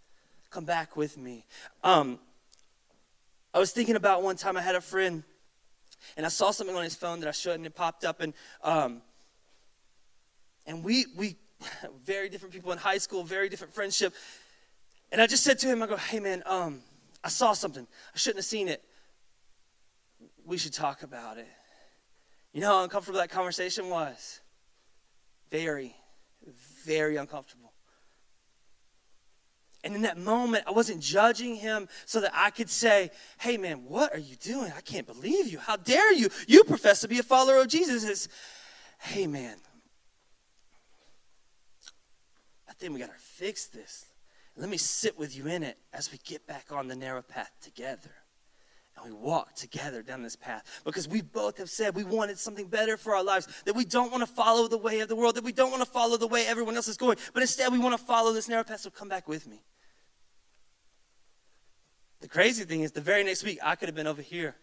Come 0.52 0.66
back 0.66 0.96
with 0.98 1.18
me." 1.18 1.46
Um, 1.84 2.20
I 3.54 3.60
was 3.60 3.72
thinking 3.72 3.96
about 3.96 4.22
one 4.22 4.36
time 4.36 4.58
I 4.58 4.62
had 4.62 4.76
a 4.76 4.82
friend, 4.82 5.24
and 6.18 6.26
I 6.26 6.30
saw 6.30 6.52
something 6.52 6.76
on 6.76 6.84
his 6.84 6.96
phone 6.96 7.22
that 7.22 7.30
I 7.30 7.32
shouldn't. 7.32 7.66
It 7.66 7.74
popped 7.74 8.04
up, 8.04 8.20
and 8.20 8.34
um, 8.62 9.02
and 10.68 10.84
we 10.84 11.06
we 11.16 11.38
very 12.04 12.28
different 12.30 12.54
people 12.54 12.74
in 12.74 12.78
high 12.78 13.00
school, 13.00 13.24
very 13.24 13.48
different 13.48 13.74
friendship. 13.74 14.14
And 15.12 15.22
I 15.22 15.28
just 15.28 15.44
said 15.44 15.58
to 15.60 15.68
him, 15.68 15.82
I 15.82 15.88
go, 15.88 15.96
"Hey 15.96 16.20
man, 16.20 16.44
um, 16.46 16.82
I 17.24 17.30
saw 17.30 17.54
something. 17.54 17.88
I 18.14 18.18
shouldn't 18.18 18.40
have 18.40 18.46
seen 18.46 18.68
it." 18.68 18.84
We 20.46 20.58
should 20.58 20.74
talk 20.74 21.04
about 21.04 21.38
it. 21.38 21.48
You 22.54 22.62
know 22.62 22.78
how 22.78 22.84
uncomfortable 22.84 23.20
that 23.20 23.30
conversation 23.30 23.90
was? 23.90 24.40
Very, 25.52 25.96
very 26.86 27.18
uncomfortable. 27.18 27.74
And 29.84 29.96
in 29.96 30.02
that 30.02 30.18
moment, 30.18 30.64
I 30.66 30.72
wasn't 30.72 31.02
judging 31.02 31.56
him 31.56 31.88
so 32.06 32.22
that 32.22 32.32
I 32.34 32.50
could 32.50 32.70
say, 32.70 33.12
hey 33.40 33.58
man, 33.58 33.86
what 33.86 34.14
are 34.14 34.20
you 34.20 34.36
doing? 34.36 34.72
I 34.76 34.82
can't 34.82 35.06
believe 35.06 35.48
you. 35.48 35.60
How 35.60 35.76
dare 35.76 36.14
you? 36.14 36.30
You 36.48 36.64
profess 36.64 37.02
to 37.02 37.08
be 37.08 37.20
a 37.20 37.24
follower 37.24 37.62
of 37.62 37.68
Jesus. 37.68 38.04
It's, 38.04 38.28
hey 39.00 39.28
man, 39.28 39.58
I 42.68 42.74
think 42.74 42.94
we 42.94 43.00
got 43.00 43.14
to 43.14 43.20
fix 43.20 43.68
this. 43.68 44.06
Let 44.58 44.70
me 44.70 44.78
sit 44.78 45.20
with 45.20 45.38
you 45.38 45.48
in 45.48 45.62
it 45.62 45.78
as 45.94 46.12
we 46.12 46.20
get 46.24 46.48
back 46.48 46.68
on 46.72 46.88
the 46.88 46.96
narrow 46.96 47.22
path 47.22 47.52
together 47.62 48.12
and 48.96 49.06
we 49.06 49.12
walk 49.12 49.56
together 49.56 50.02
down 50.02 50.24
this 50.24 50.36
path 50.36 50.82
because 50.86 51.08
we 51.08 51.22
both 51.22 51.58
have 51.58 51.70
said 51.70 51.96
we 51.96 52.04
wanted 52.04 52.40
something 52.40 52.68
better 52.68 52.98
for 52.98 53.16
our 53.16 53.24
lives, 53.24 53.48
that 53.66 53.76
we 53.76 53.86
don't 53.86 54.12
want 54.12 54.22
to 54.22 54.34
follow 54.34 54.68
the 54.68 54.78
way 54.78 55.02
of 55.02 55.10
the 55.10 55.16
world, 55.16 55.36
that 55.36 55.44
we 55.44 55.52
don't 55.52 55.72
want 55.72 55.84
to 55.84 55.90
follow 55.90 56.18
the 56.18 56.28
way 56.28 56.48
everyone 56.48 56.76
else 56.76 56.88
is 56.88 56.98
going, 56.98 57.18
but 57.34 57.42
instead 57.42 57.72
we 57.72 57.80
want 57.80 57.98
to 57.98 58.06
follow 58.06 58.34
this 58.34 58.48
narrow 58.48 58.64
path. 58.64 58.82
So 58.82 58.90
come 58.90 59.10
back 59.10 59.28
with 59.28 59.48
me. 59.48 59.64
The 62.22 62.30
crazy 62.30 62.64
thing 62.64 62.82
is, 62.82 62.92
the 62.92 63.02
very 63.02 63.24
next 63.24 63.44
week, 63.44 63.60
I 63.64 63.76
could 63.76 63.88
have 63.88 63.96
been 63.96 64.08
over 64.08 64.22
here 64.22 64.56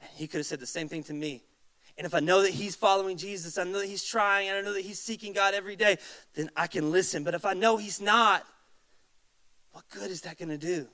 And 0.00 0.10
he 0.14 0.26
could 0.26 0.38
have 0.38 0.46
said 0.46 0.60
the 0.60 0.66
same 0.66 0.88
thing 0.88 1.02
to 1.04 1.14
me. 1.14 1.44
And 1.96 2.06
if 2.06 2.14
I 2.14 2.20
know 2.20 2.42
that 2.42 2.52
he's 2.52 2.76
following 2.76 3.16
Jesus, 3.16 3.58
I 3.58 3.64
know 3.64 3.80
that 3.80 3.88
he's 3.88 4.04
trying, 4.04 4.48
and 4.48 4.56
I 4.56 4.60
know 4.60 4.72
that 4.72 4.84
he's 4.84 5.00
seeking 5.00 5.32
God 5.32 5.54
every 5.54 5.74
day, 5.74 5.98
then 6.34 6.48
I 6.56 6.68
can 6.68 6.92
listen. 6.92 7.24
But 7.24 7.34
if 7.34 7.44
I 7.44 7.54
know 7.54 7.76
he's 7.76 8.00
not, 8.00 8.44
what 9.72 9.84
good 9.90 10.10
is 10.10 10.20
that 10.22 10.38
going 10.38 10.50
to 10.50 10.58
do? 10.58 10.86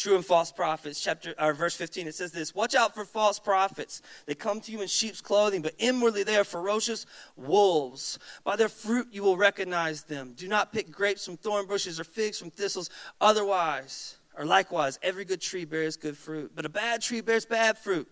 True 0.00 0.16
and 0.16 0.24
false 0.24 0.50
prophets. 0.50 0.98
Chapter 0.98 1.34
or 1.38 1.52
verse 1.52 1.76
15 1.76 2.08
it 2.08 2.14
says 2.14 2.32
this 2.32 2.54
watch 2.54 2.74
out 2.74 2.94
for 2.94 3.04
false 3.04 3.38
prophets. 3.38 4.00
They 4.26 4.34
come 4.34 4.60
to 4.62 4.72
you 4.72 4.80
in 4.80 4.88
sheep's 4.88 5.20
clothing 5.20 5.60
but 5.60 5.74
inwardly 5.78 6.22
they 6.22 6.36
are 6.36 6.44
ferocious 6.44 7.04
wolves. 7.36 8.18
By 8.42 8.56
their 8.56 8.70
fruit 8.70 9.08
you 9.12 9.22
will 9.22 9.36
recognize 9.36 10.04
them. 10.04 10.32
Do 10.36 10.48
not 10.48 10.72
pick 10.72 10.90
grapes 10.90 11.26
from 11.26 11.36
thorn 11.36 11.66
bushes 11.66 12.00
or 12.00 12.04
figs 12.04 12.38
from 12.38 12.50
thistles. 12.50 12.88
Otherwise 13.20 14.16
or 14.38 14.46
likewise 14.46 14.98
every 15.02 15.26
good 15.26 15.42
tree 15.42 15.66
bears 15.66 15.96
good 15.96 16.16
fruit. 16.16 16.52
But 16.54 16.64
a 16.64 16.70
bad 16.70 17.02
tree 17.02 17.20
bears 17.20 17.44
bad 17.44 17.76
fruit. 17.76 18.08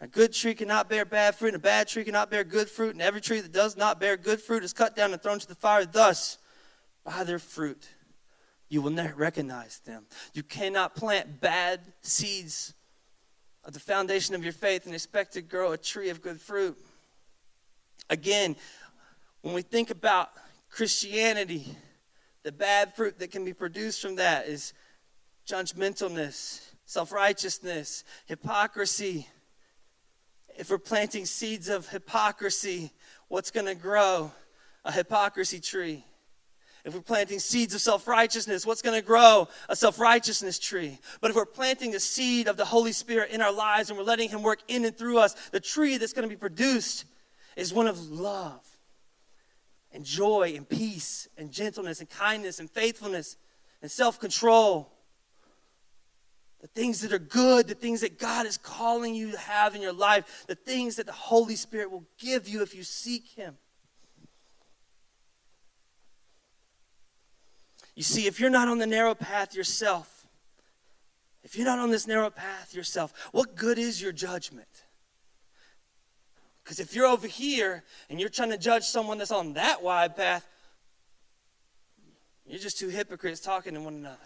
A 0.00 0.06
good 0.06 0.32
tree 0.32 0.54
cannot 0.54 0.88
bear 0.88 1.04
bad 1.04 1.34
fruit 1.34 1.48
and 1.48 1.56
a 1.56 1.60
bad 1.60 1.88
tree 1.88 2.04
cannot 2.04 2.30
bear 2.30 2.42
good 2.42 2.70
fruit. 2.70 2.94
And 2.94 3.02
every 3.02 3.20
tree 3.20 3.40
that 3.40 3.52
does 3.52 3.76
not 3.76 4.00
bear 4.00 4.16
good 4.16 4.40
fruit 4.40 4.64
is 4.64 4.72
cut 4.72 4.96
down 4.96 5.12
and 5.12 5.22
thrown 5.22 5.38
to 5.40 5.46
the 5.46 5.54
fire. 5.54 5.84
Thus 5.84 6.38
by 7.04 7.22
their 7.22 7.38
fruit 7.38 7.86
you 8.68 8.82
will 8.82 8.90
not 8.90 9.16
recognize 9.16 9.80
them. 9.80 10.06
You 10.32 10.42
cannot 10.42 10.94
plant 10.94 11.40
bad 11.40 11.80
seeds 12.00 12.74
of 13.64 13.72
the 13.72 13.80
foundation 13.80 14.34
of 14.34 14.44
your 14.44 14.52
faith 14.52 14.86
and 14.86 14.94
expect 14.94 15.32
to 15.34 15.42
grow 15.42 15.72
a 15.72 15.76
tree 15.78 16.08
of 16.08 16.22
good 16.22 16.40
fruit. 16.40 16.76
Again, 18.10 18.56
when 19.42 19.54
we 19.54 19.62
think 19.62 19.90
about 19.90 20.30
Christianity, 20.70 21.76
the 22.42 22.52
bad 22.52 22.94
fruit 22.94 23.18
that 23.18 23.30
can 23.30 23.44
be 23.44 23.52
produced 23.52 24.00
from 24.02 24.16
that 24.16 24.46
is 24.46 24.72
judgmentalness, 25.46 26.60
self 26.84 27.12
righteousness, 27.12 28.04
hypocrisy. 28.26 29.28
If 30.56 30.70
we're 30.70 30.78
planting 30.78 31.26
seeds 31.26 31.68
of 31.68 31.88
hypocrisy, 31.88 32.92
what's 33.28 33.50
going 33.50 33.66
to 33.66 33.74
grow? 33.74 34.32
A 34.84 34.92
hypocrisy 34.92 35.60
tree. 35.60 36.04
If 36.86 36.94
we're 36.94 37.00
planting 37.00 37.40
seeds 37.40 37.74
of 37.74 37.80
self 37.80 38.06
righteousness, 38.06 38.64
what's 38.64 38.80
going 38.80 38.98
to 38.98 39.04
grow? 39.04 39.48
A 39.68 39.74
self 39.74 39.98
righteousness 39.98 40.56
tree. 40.56 41.00
But 41.20 41.30
if 41.30 41.36
we're 41.36 41.44
planting 41.44 41.96
a 41.96 42.00
seed 42.00 42.46
of 42.46 42.56
the 42.56 42.64
Holy 42.64 42.92
Spirit 42.92 43.32
in 43.32 43.42
our 43.42 43.52
lives 43.52 43.90
and 43.90 43.98
we're 43.98 44.04
letting 44.04 44.28
Him 44.28 44.40
work 44.40 44.60
in 44.68 44.84
and 44.84 44.96
through 44.96 45.18
us, 45.18 45.34
the 45.50 45.58
tree 45.58 45.96
that's 45.96 46.12
going 46.12 46.22
to 46.22 46.32
be 46.32 46.38
produced 46.38 47.04
is 47.56 47.74
one 47.74 47.88
of 47.88 48.08
love 48.08 48.64
and 49.92 50.04
joy 50.04 50.52
and 50.54 50.68
peace 50.68 51.26
and 51.36 51.50
gentleness 51.50 51.98
and 51.98 52.08
kindness 52.08 52.60
and 52.60 52.70
faithfulness 52.70 53.36
and 53.82 53.90
self 53.90 54.20
control. 54.20 54.92
The 56.60 56.68
things 56.68 57.00
that 57.00 57.12
are 57.12 57.18
good, 57.18 57.66
the 57.66 57.74
things 57.74 58.00
that 58.02 58.16
God 58.16 58.46
is 58.46 58.58
calling 58.58 59.12
you 59.12 59.32
to 59.32 59.38
have 59.38 59.74
in 59.74 59.82
your 59.82 59.92
life, 59.92 60.44
the 60.46 60.54
things 60.54 60.94
that 60.96 61.06
the 61.06 61.12
Holy 61.12 61.56
Spirit 61.56 61.90
will 61.90 62.06
give 62.16 62.48
you 62.48 62.62
if 62.62 62.76
you 62.76 62.84
seek 62.84 63.26
Him. 63.26 63.56
You 67.96 68.02
see, 68.02 68.26
if 68.26 68.38
you're 68.38 68.50
not 68.50 68.68
on 68.68 68.78
the 68.78 68.86
narrow 68.86 69.14
path 69.14 69.54
yourself, 69.54 70.26
if 71.42 71.56
you're 71.56 71.66
not 71.66 71.78
on 71.78 71.90
this 71.90 72.06
narrow 72.06 72.30
path 72.30 72.74
yourself, 72.74 73.12
what 73.32 73.56
good 73.56 73.78
is 73.78 74.00
your 74.00 74.12
judgment? 74.12 74.68
Because 76.62 76.78
if 76.78 76.94
you're 76.94 77.06
over 77.06 77.26
here 77.26 77.84
and 78.10 78.20
you're 78.20 78.28
trying 78.28 78.50
to 78.50 78.58
judge 78.58 78.82
someone 78.82 79.16
that's 79.16 79.30
on 79.30 79.54
that 79.54 79.82
wide 79.82 80.14
path, 80.14 80.46
you're 82.44 82.60
just 82.60 82.78
two 82.78 82.88
hypocrites 82.88 83.40
talking 83.40 83.74
to 83.74 83.80
one 83.80 83.94
another. 83.94 84.18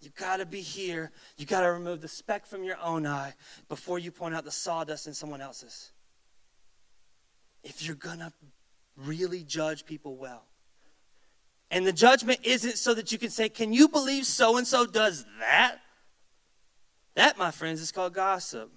You 0.00 0.10
got 0.10 0.36
to 0.36 0.46
be 0.46 0.60
here. 0.60 1.10
You 1.36 1.46
got 1.46 1.62
to 1.62 1.72
remove 1.72 2.00
the 2.00 2.08
speck 2.08 2.46
from 2.46 2.64
your 2.64 2.78
own 2.82 3.06
eye 3.06 3.34
before 3.68 3.98
you 3.98 4.12
point 4.12 4.34
out 4.34 4.44
the 4.44 4.50
sawdust 4.50 5.06
in 5.06 5.14
someone 5.14 5.40
else's. 5.40 5.90
If 7.64 7.84
you're 7.84 7.96
to 8.18 8.32
really 8.96 9.42
judge 9.42 9.86
people 9.86 10.16
well, 10.16 10.44
and 11.70 11.86
the 11.86 11.92
judgment 11.92 12.40
isn't 12.44 12.78
so 12.78 12.94
that 12.94 13.12
you 13.12 13.18
can 13.18 13.30
say, 13.30 13.48
Can 13.48 13.72
you 13.72 13.88
believe 13.88 14.26
so 14.26 14.56
and 14.56 14.66
so 14.66 14.86
does 14.86 15.24
that? 15.40 15.76
That, 17.14 17.36
my 17.36 17.50
friends, 17.50 17.80
is 17.80 17.92
called 17.92 18.14
gossip. 18.14 18.70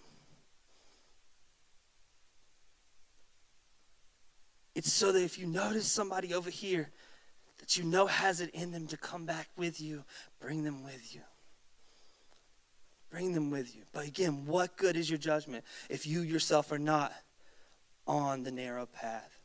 It's 4.74 4.92
so 4.92 5.12
that 5.12 5.22
if 5.22 5.38
you 5.38 5.46
notice 5.46 5.86
somebody 5.86 6.34
over 6.34 6.50
here 6.50 6.90
that 7.60 7.78
you 7.78 7.84
know 7.84 8.08
has 8.08 8.42
it 8.42 8.50
in 8.52 8.72
them 8.72 8.88
to 8.88 8.98
come 8.98 9.26
back 9.26 9.48
with 9.56 9.80
you, 9.80 10.04
bring 10.40 10.64
them 10.64 10.84
with 10.84 11.14
you. 11.14 11.22
Bring 13.10 13.34
them 13.34 13.52
with 13.52 13.76
you. 13.76 13.84
But 13.92 14.08
again, 14.08 14.46
what 14.46 14.78
good 14.78 14.96
is 14.96 15.10
your 15.10 15.20
judgment 15.20 15.66
if 15.90 16.08
you 16.08 16.22
yourself 16.22 16.72
are 16.72 16.80
not 16.80 17.14
on 18.08 18.44
the 18.44 18.52
narrow 18.52 18.86
path? 18.86 19.41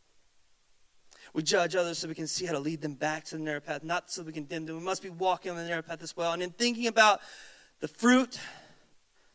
We 1.36 1.42
judge 1.42 1.76
others 1.76 1.98
so 1.98 2.08
we 2.08 2.14
can 2.14 2.26
see 2.26 2.46
how 2.46 2.54
to 2.54 2.58
lead 2.58 2.80
them 2.80 2.94
back 2.94 3.24
to 3.24 3.36
the 3.36 3.42
narrow 3.42 3.60
path, 3.60 3.84
not 3.84 4.10
so 4.10 4.22
we 4.22 4.32
condemn 4.32 4.64
them. 4.64 4.78
We 4.78 4.82
must 4.82 5.02
be 5.02 5.10
walking 5.10 5.50
on 5.50 5.58
the 5.58 5.64
narrow 5.64 5.82
path 5.82 6.02
as 6.02 6.16
well. 6.16 6.32
And 6.32 6.42
in 6.42 6.48
thinking 6.48 6.86
about 6.86 7.20
the 7.80 7.88
fruit 7.88 8.40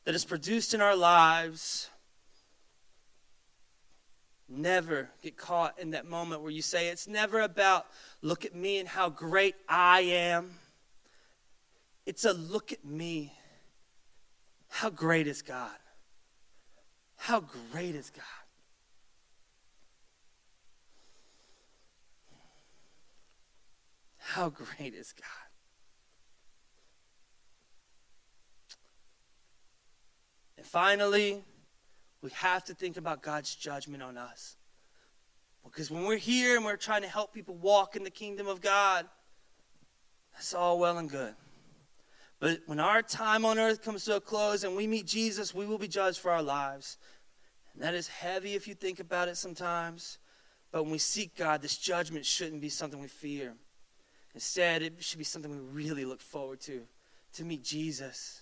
that 0.05 0.15
is 0.15 0.25
produced 0.25 0.73
in 0.73 0.81
our 0.81 0.95
lives, 0.95 1.91
never 4.49 5.11
get 5.21 5.37
caught 5.37 5.77
in 5.77 5.91
that 5.91 6.07
moment 6.07 6.41
where 6.41 6.49
you 6.49 6.63
say, 6.63 6.87
It's 6.87 7.07
never 7.07 7.39
about 7.39 7.85
look 8.23 8.45
at 8.45 8.55
me 8.55 8.79
and 8.79 8.89
how 8.89 9.07
great 9.07 9.53
I 9.69 10.01
am. 10.01 10.55
It's 12.07 12.25
a 12.25 12.33
look 12.33 12.73
at 12.73 12.83
me. 12.83 13.31
How 14.69 14.89
great 14.89 15.27
is 15.27 15.43
God? 15.43 15.69
How 17.17 17.41
great 17.71 17.93
is 17.93 18.09
God? 18.09 18.40
How 24.31 24.47
great 24.47 24.93
is 24.93 25.11
God? 25.11 25.25
And 30.57 30.65
finally, 30.65 31.43
we 32.21 32.29
have 32.35 32.63
to 32.65 32.73
think 32.73 32.95
about 32.95 33.21
God's 33.21 33.53
judgment 33.53 34.01
on 34.01 34.17
us. 34.17 34.55
Because 35.65 35.91
when 35.91 36.05
we're 36.05 36.15
here 36.15 36.55
and 36.55 36.63
we're 36.63 36.77
trying 36.77 37.01
to 37.01 37.09
help 37.09 37.33
people 37.33 37.55
walk 37.55 37.97
in 37.97 38.03
the 38.03 38.09
kingdom 38.09 38.47
of 38.47 38.61
God, 38.61 39.05
that's 40.33 40.53
all 40.53 40.79
well 40.79 40.97
and 40.97 41.09
good. 41.09 41.35
But 42.39 42.61
when 42.67 42.79
our 42.79 43.01
time 43.01 43.43
on 43.43 43.59
earth 43.59 43.83
comes 43.83 44.05
to 44.05 44.15
a 44.15 44.21
close 44.21 44.63
and 44.63 44.77
we 44.77 44.87
meet 44.87 45.07
Jesus, 45.07 45.53
we 45.53 45.65
will 45.65 45.77
be 45.77 45.89
judged 45.89 46.19
for 46.19 46.31
our 46.31 46.41
lives. 46.41 46.97
And 47.73 47.83
that 47.83 47.95
is 47.95 48.07
heavy 48.07 48.55
if 48.55 48.65
you 48.65 48.75
think 48.75 49.01
about 49.01 49.27
it 49.27 49.35
sometimes. 49.35 50.19
But 50.71 50.83
when 50.83 50.93
we 50.93 50.99
seek 50.99 51.35
God, 51.35 51.61
this 51.61 51.75
judgment 51.75 52.25
shouldn't 52.25 52.61
be 52.61 52.69
something 52.69 53.01
we 53.01 53.09
fear. 53.09 53.55
Instead, 54.33 54.81
it 54.81 55.03
should 55.03 55.17
be 55.17 55.23
something 55.23 55.51
we 55.51 55.57
really 55.57 56.05
look 56.05 56.21
forward 56.21 56.61
to 56.61 56.83
to 57.33 57.45
meet 57.45 57.63
Jesus. 57.63 58.41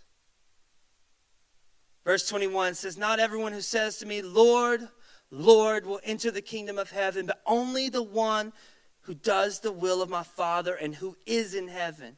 Verse 2.03 2.27
21 2.27 2.75
says, 2.75 2.97
Not 2.97 3.19
everyone 3.19 3.53
who 3.53 3.61
says 3.61 3.97
to 3.97 4.05
me, 4.05 4.21
Lord, 4.21 4.87
Lord, 5.31 5.85
will 5.85 5.99
enter 6.03 6.31
the 6.31 6.41
kingdom 6.41 6.79
of 6.79 6.91
heaven, 6.91 7.25
but 7.25 7.41
only 7.45 7.89
the 7.89 8.03
one 8.03 8.51
who 9.01 9.13
does 9.13 9.59
the 9.59 9.71
will 9.71 10.01
of 10.01 10.09
my 10.09 10.23
Father 10.23 10.73
and 10.73 10.95
who 10.95 11.17
is 11.25 11.53
in 11.53 11.67
heaven. 11.67 12.17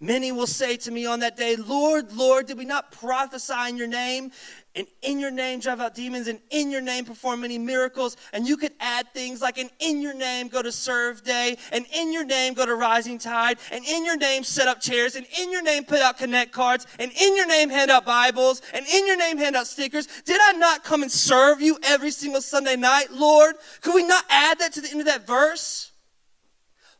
Many 0.00 0.32
will 0.32 0.48
say 0.48 0.76
to 0.78 0.90
me 0.90 1.06
on 1.06 1.20
that 1.20 1.36
day, 1.36 1.56
Lord, 1.56 2.12
Lord, 2.12 2.46
did 2.46 2.58
we 2.58 2.64
not 2.64 2.90
prophesy 2.90 3.68
in 3.68 3.76
your 3.76 3.86
name? 3.86 4.32
And 4.74 4.88
in 5.02 5.20
your 5.20 5.30
name 5.30 5.60
drive 5.60 5.80
out 5.80 5.94
demons, 5.94 6.26
and 6.26 6.40
in 6.50 6.68
your 6.68 6.80
name 6.80 7.04
perform 7.04 7.42
many 7.42 7.58
miracles. 7.58 8.16
And 8.32 8.46
you 8.46 8.56
could 8.56 8.72
add 8.80 9.14
things 9.14 9.40
like, 9.40 9.56
and 9.56 9.70
in 9.78 10.02
your 10.02 10.12
name 10.12 10.48
go 10.48 10.62
to 10.62 10.72
serve 10.72 11.22
day, 11.22 11.56
and 11.70 11.86
in 11.94 12.12
your 12.12 12.24
name 12.24 12.54
go 12.54 12.66
to 12.66 12.74
rising 12.74 13.18
tide, 13.18 13.58
and 13.70 13.84
in 13.84 14.04
your 14.04 14.16
name 14.16 14.42
set 14.42 14.66
up 14.66 14.80
chairs, 14.80 15.14
and 15.14 15.26
in 15.40 15.52
your 15.52 15.62
name 15.62 15.84
put 15.84 16.00
out 16.00 16.18
connect 16.18 16.50
cards, 16.50 16.88
and 16.98 17.12
in 17.12 17.36
your 17.36 17.46
name 17.46 17.70
hand 17.70 17.90
out 17.90 18.04
Bibles, 18.04 18.62
and 18.72 18.84
in 18.92 19.06
your 19.06 19.16
name 19.16 19.38
hand 19.38 19.54
out 19.54 19.68
stickers. 19.68 20.08
Did 20.24 20.40
I 20.42 20.58
not 20.58 20.82
come 20.82 21.02
and 21.02 21.12
serve 21.12 21.60
you 21.60 21.78
every 21.84 22.10
single 22.10 22.42
Sunday 22.42 22.74
night, 22.74 23.12
Lord? 23.12 23.54
Could 23.80 23.94
we 23.94 24.04
not 24.04 24.24
add 24.28 24.58
that 24.58 24.72
to 24.72 24.80
the 24.80 24.90
end 24.90 25.00
of 25.00 25.06
that 25.06 25.24
verse? 25.24 25.92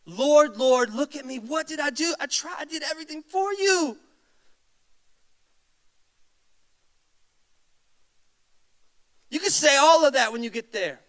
Lord, 0.07 0.57
Lord, 0.57 0.93
look 0.93 1.17
at 1.17 1.25
me. 1.25 1.39
What 1.39 1.67
did 1.67 1.81
I 1.81 1.91
do? 1.91 2.15
I 2.21 2.27
tried, 2.27 2.57
I 2.59 2.65
did 2.65 2.83
everything 2.83 3.23
for 3.23 3.53
you. 3.53 3.97
You 9.31 9.41
can 9.41 9.51
say 9.51 9.77
all 9.77 10.05
of 10.05 10.13
that 10.13 10.31
when 10.33 10.43
you 10.43 10.51
get 10.51 10.73
there. 10.73 11.01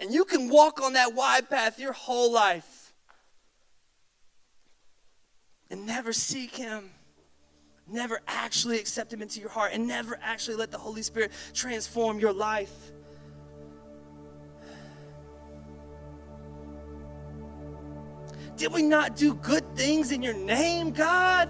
And 0.00 0.12
you 0.12 0.24
can 0.24 0.48
walk 0.48 0.80
on 0.80 0.94
that 0.94 1.14
wide 1.14 1.50
path 1.50 1.78
your 1.78 1.92
whole 1.92 2.32
life 2.32 2.92
and 5.70 5.86
never 5.86 6.12
seek 6.12 6.56
Him, 6.56 6.90
never 7.86 8.20
actually 8.26 8.78
accept 8.78 9.12
Him 9.12 9.22
into 9.22 9.40
your 9.40 9.50
heart, 9.50 9.72
and 9.72 9.86
never 9.86 10.18
actually 10.22 10.56
let 10.56 10.70
the 10.70 10.78
Holy 10.78 11.02
Spirit 11.02 11.30
transform 11.52 12.18
your 12.18 12.32
life. 12.32 12.90
Did 18.58 18.72
we 18.72 18.82
not 18.82 19.14
do 19.14 19.34
good 19.34 19.64
things 19.76 20.10
in 20.10 20.20
your 20.20 20.34
name, 20.34 20.90
God? 20.90 21.48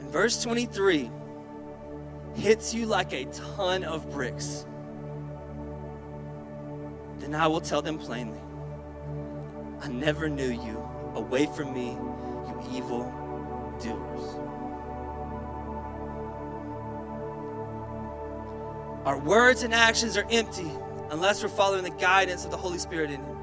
And 0.00 0.10
verse 0.10 0.42
23 0.42 1.10
hits 2.34 2.72
you 2.72 2.86
like 2.86 3.12
a 3.12 3.26
ton 3.26 3.84
of 3.84 4.10
bricks. 4.10 4.64
Then 7.18 7.34
I 7.34 7.46
will 7.46 7.60
tell 7.60 7.82
them 7.82 7.98
plainly 7.98 8.40
I 9.82 9.88
never 9.88 10.26
knew 10.30 10.50
you. 10.50 10.82
Away 11.14 11.46
from 11.54 11.74
me, 11.74 11.90
you 11.90 12.62
evil 12.72 13.02
doers. 13.82 14.36
Our 19.04 19.18
words 19.18 19.62
and 19.62 19.74
actions 19.74 20.16
are 20.16 20.26
empty 20.30 20.70
unless 21.10 21.42
we're 21.42 21.48
following 21.48 21.84
the 21.84 21.90
guidance 21.90 22.44
of 22.44 22.50
the 22.50 22.56
Holy 22.56 22.78
Spirit 22.78 23.10
in 23.10 23.20
Him. 23.20 23.36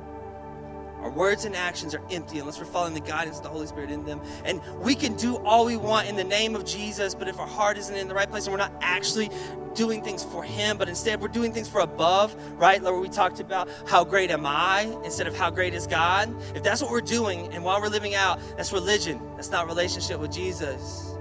Our 1.02 1.12
words 1.12 1.46
and 1.46 1.56
actions 1.56 1.94
are 1.94 2.02
empty 2.10 2.40
unless 2.40 2.60
we're 2.60 2.66
following 2.66 2.94
the 2.94 3.00
guidance 3.00 3.38
of 3.38 3.44
the 3.44 3.50
Holy 3.50 3.68
Spirit 3.68 3.92
in 3.92 4.04
them. 4.04 4.20
And 4.44 4.62
we 4.80 4.96
can 4.96 5.16
do 5.16 5.38
all 5.38 5.64
we 5.66 5.78
want 5.78 6.10
in 6.10 6.16
the 6.16 6.24
name 6.24 6.56
of 6.56 6.66
Jesus, 6.66 7.14
but 7.14 7.28
if 7.28 7.40
our 7.40 7.48
heart 7.48 7.78
isn't 7.78 7.96
in 7.96 8.08
the 8.08 8.16
right 8.16 8.30
place 8.30 8.46
and 8.46 8.52
we're 8.52 8.58
not 8.58 8.74
actually 8.82 9.30
doing 9.76 10.04
things 10.04 10.24
for 10.24 10.44
Him, 10.44 10.78
but 10.78 10.90
instead 10.90 11.22
we're 11.22 11.28
doing 11.28 11.54
things 11.54 11.70
for 11.70 11.82
above, 11.82 12.36
right? 12.54 12.82
Like 12.82 12.96
we 12.96 13.10
talked 13.10 13.40
about 13.40 13.70
how 13.88 14.04
great 14.04 14.32
am 14.32 14.46
I 14.46 14.82
instead 15.06 15.28
of 15.28 15.38
how 15.38 15.52
great 15.52 15.76
is 15.76 15.86
God. 15.86 16.36
If 16.56 16.64
that's 16.64 16.82
what 16.82 16.90
we're 16.90 17.00
doing 17.02 17.54
and 17.54 17.64
while 17.64 17.80
we're 17.80 17.90
living 17.90 18.16
out, 18.16 18.40
that's 18.58 18.74
religion. 18.74 19.22
That's 19.36 19.52
not 19.52 19.68
relationship 19.68 20.20
with 20.20 20.32
Jesus. 20.32 21.14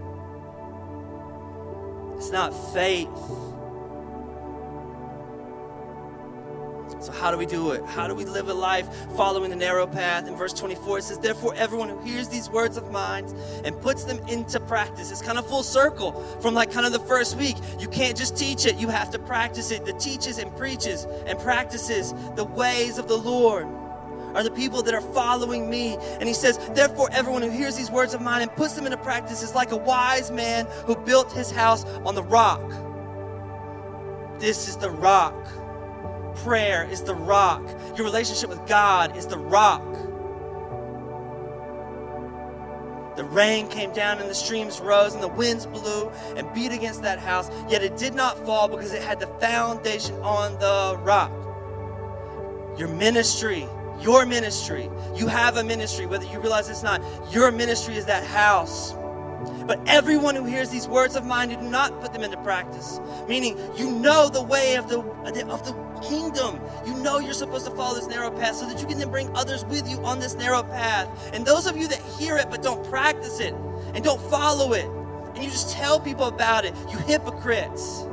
It's 2.16 2.30
not 2.30 2.50
faith. 2.72 3.08
So, 7.00 7.12
how 7.12 7.30
do 7.30 7.36
we 7.36 7.46
do 7.46 7.72
it? 7.72 7.84
How 7.84 8.08
do 8.08 8.14
we 8.14 8.24
live 8.24 8.48
a 8.48 8.54
life 8.54 8.88
following 9.16 9.50
the 9.50 9.56
narrow 9.56 9.86
path? 9.86 10.26
In 10.26 10.34
verse 10.34 10.52
24, 10.54 10.98
it 10.98 11.02
says, 11.02 11.18
Therefore, 11.18 11.54
everyone 11.54 11.90
who 11.90 12.00
hears 12.00 12.28
these 12.28 12.48
words 12.48 12.76
of 12.76 12.90
mine 12.90 13.26
and 13.64 13.78
puts 13.82 14.04
them 14.04 14.18
into 14.28 14.58
practice, 14.60 15.10
it's 15.10 15.20
kind 15.20 15.38
of 15.38 15.46
full 15.46 15.62
circle 15.62 16.12
from 16.40 16.54
like 16.54 16.70
kind 16.70 16.86
of 16.86 16.92
the 16.92 17.00
first 17.00 17.36
week. 17.36 17.56
You 17.78 17.88
can't 17.88 18.16
just 18.16 18.36
teach 18.36 18.64
it, 18.64 18.76
you 18.76 18.88
have 18.88 19.10
to 19.10 19.18
practice 19.18 19.70
it. 19.70 19.84
The 19.84 19.92
teaches 19.94 20.38
and 20.38 20.54
preaches 20.56 21.04
and 21.26 21.38
practices 21.38 22.14
the 22.34 22.44
ways 22.44 22.96
of 22.96 23.08
the 23.08 23.16
Lord 23.16 23.66
are 24.34 24.42
the 24.42 24.50
people 24.50 24.82
that 24.82 24.94
are 24.94 25.00
following 25.00 25.68
me. 25.68 25.96
And 26.18 26.24
he 26.24 26.34
says, 26.34 26.58
Therefore, 26.74 27.08
everyone 27.12 27.42
who 27.42 27.50
hears 27.50 27.76
these 27.76 27.90
words 27.90 28.14
of 28.14 28.22
mine 28.22 28.40
and 28.40 28.50
puts 28.56 28.72
them 28.72 28.86
into 28.86 28.98
practice 28.98 29.42
is 29.42 29.54
like 29.54 29.72
a 29.72 29.76
wise 29.76 30.30
man 30.30 30.66
who 30.86 30.96
built 30.96 31.30
his 31.32 31.50
house 31.50 31.84
on 32.06 32.14
the 32.14 32.22
rock. 32.22 32.62
This 34.38 34.68
is 34.68 34.76
the 34.76 34.90
rock 34.90 35.34
prayer 36.36 36.88
is 36.90 37.02
the 37.02 37.14
rock. 37.14 37.62
Your 37.96 38.06
relationship 38.06 38.48
with 38.50 38.66
God 38.66 39.16
is 39.16 39.26
the 39.26 39.38
rock. 39.38 39.82
The 43.16 43.24
rain 43.24 43.68
came 43.68 43.92
down 43.94 44.18
and 44.18 44.28
the 44.28 44.34
streams 44.34 44.78
rose 44.78 45.14
and 45.14 45.22
the 45.22 45.28
winds 45.28 45.64
blew 45.64 46.10
and 46.36 46.52
beat 46.52 46.70
against 46.70 47.00
that 47.02 47.18
house, 47.18 47.50
yet 47.68 47.82
it 47.82 47.96
did 47.96 48.14
not 48.14 48.44
fall 48.44 48.68
because 48.68 48.92
it 48.92 49.02
had 49.02 49.20
the 49.20 49.26
foundation 49.26 50.14
on 50.16 50.52
the 50.58 50.98
rock. 51.02 51.32
Your 52.78 52.88
ministry, 52.88 53.66
your 54.00 54.26
ministry, 54.26 54.90
you 55.14 55.28
have 55.28 55.56
a 55.56 55.64
ministry, 55.64 56.04
whether 56.04 56.26
you 56.26 56.38
realize 56.40 56.68
it's 56.68 56.82
not, 56.82 57.02
your 57.32 57.50
ministry 57.50 57.96
is 57.96 58.04
that 58.04 58.22
house. 58.22 58.94
But 59.66 59.80
everyone 59.86 60.34
who 60.34 60.44
hears 60.44 60.70
these 60.70 60.86
words 60.88 61.16
of 61.16 61.24
mine 61.24 61.48
do 61.48 61.56
not 61.56 62.00
put 62.00 62.12
them 62.12 62.22
into 62.22 62.36
practice. 62.38 63.00
Meaning, 63.28 63.58
you 63.76 63.90
know 63.90 64.28
the 64.28 64.42
way 64.42 64.76
of 64.76 64.88
the, 64.88 65.00
of 65.00 65.64
the 65.64 65.72
kingdom. 66.00 66.60
You 66.86 66.94
know 67.02 67.18
you're 67.18 67.32
supposed 67.32 67.66
to 67.66 67.74
follow 67.74 67.94
this 67.94 68.06
narrow 68.06 68.30
path 68.30 68.56
so 68.56 68.66
that 68.66 68.80
you 68.80 68.86
can 68.86 68.98
then 68.98 69.10
bring 69.10 69.34
others 69.36 69.64
with 69.64 69.88
you 69.88 69.98
on 70.04 70.20
this 70.20 70.34
narrow 70.34 70.62
path. 70.62 71.08
And 71.32 71.44
those 71.44 71.66
of 71.66 71.76
you 71.76 71.88
that 71.88 72.00
hear 72.18 72.36
it 72.36 72.48
but 72.50 72.62
don't 72.62 72.88
practice 72.88 73.40
it 73.40 73.54
and 73.94 74.04
don't 74.04 74.20
follow 74.30 74.72
it, 74.72 74.86
and 75.34 75.44
you 75.44 75.50
just 75.50 75.70
tell 75.70 76.00
people 76.00 76.26
about 76.26 76.64
it, 76.64 76.74
you 76.90 76.98
hypocrites, 76.98 78.04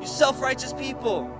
you 0.00 0.06
self 0.06 0.40
righteous 0.40 0.72
people. 0.72 1.32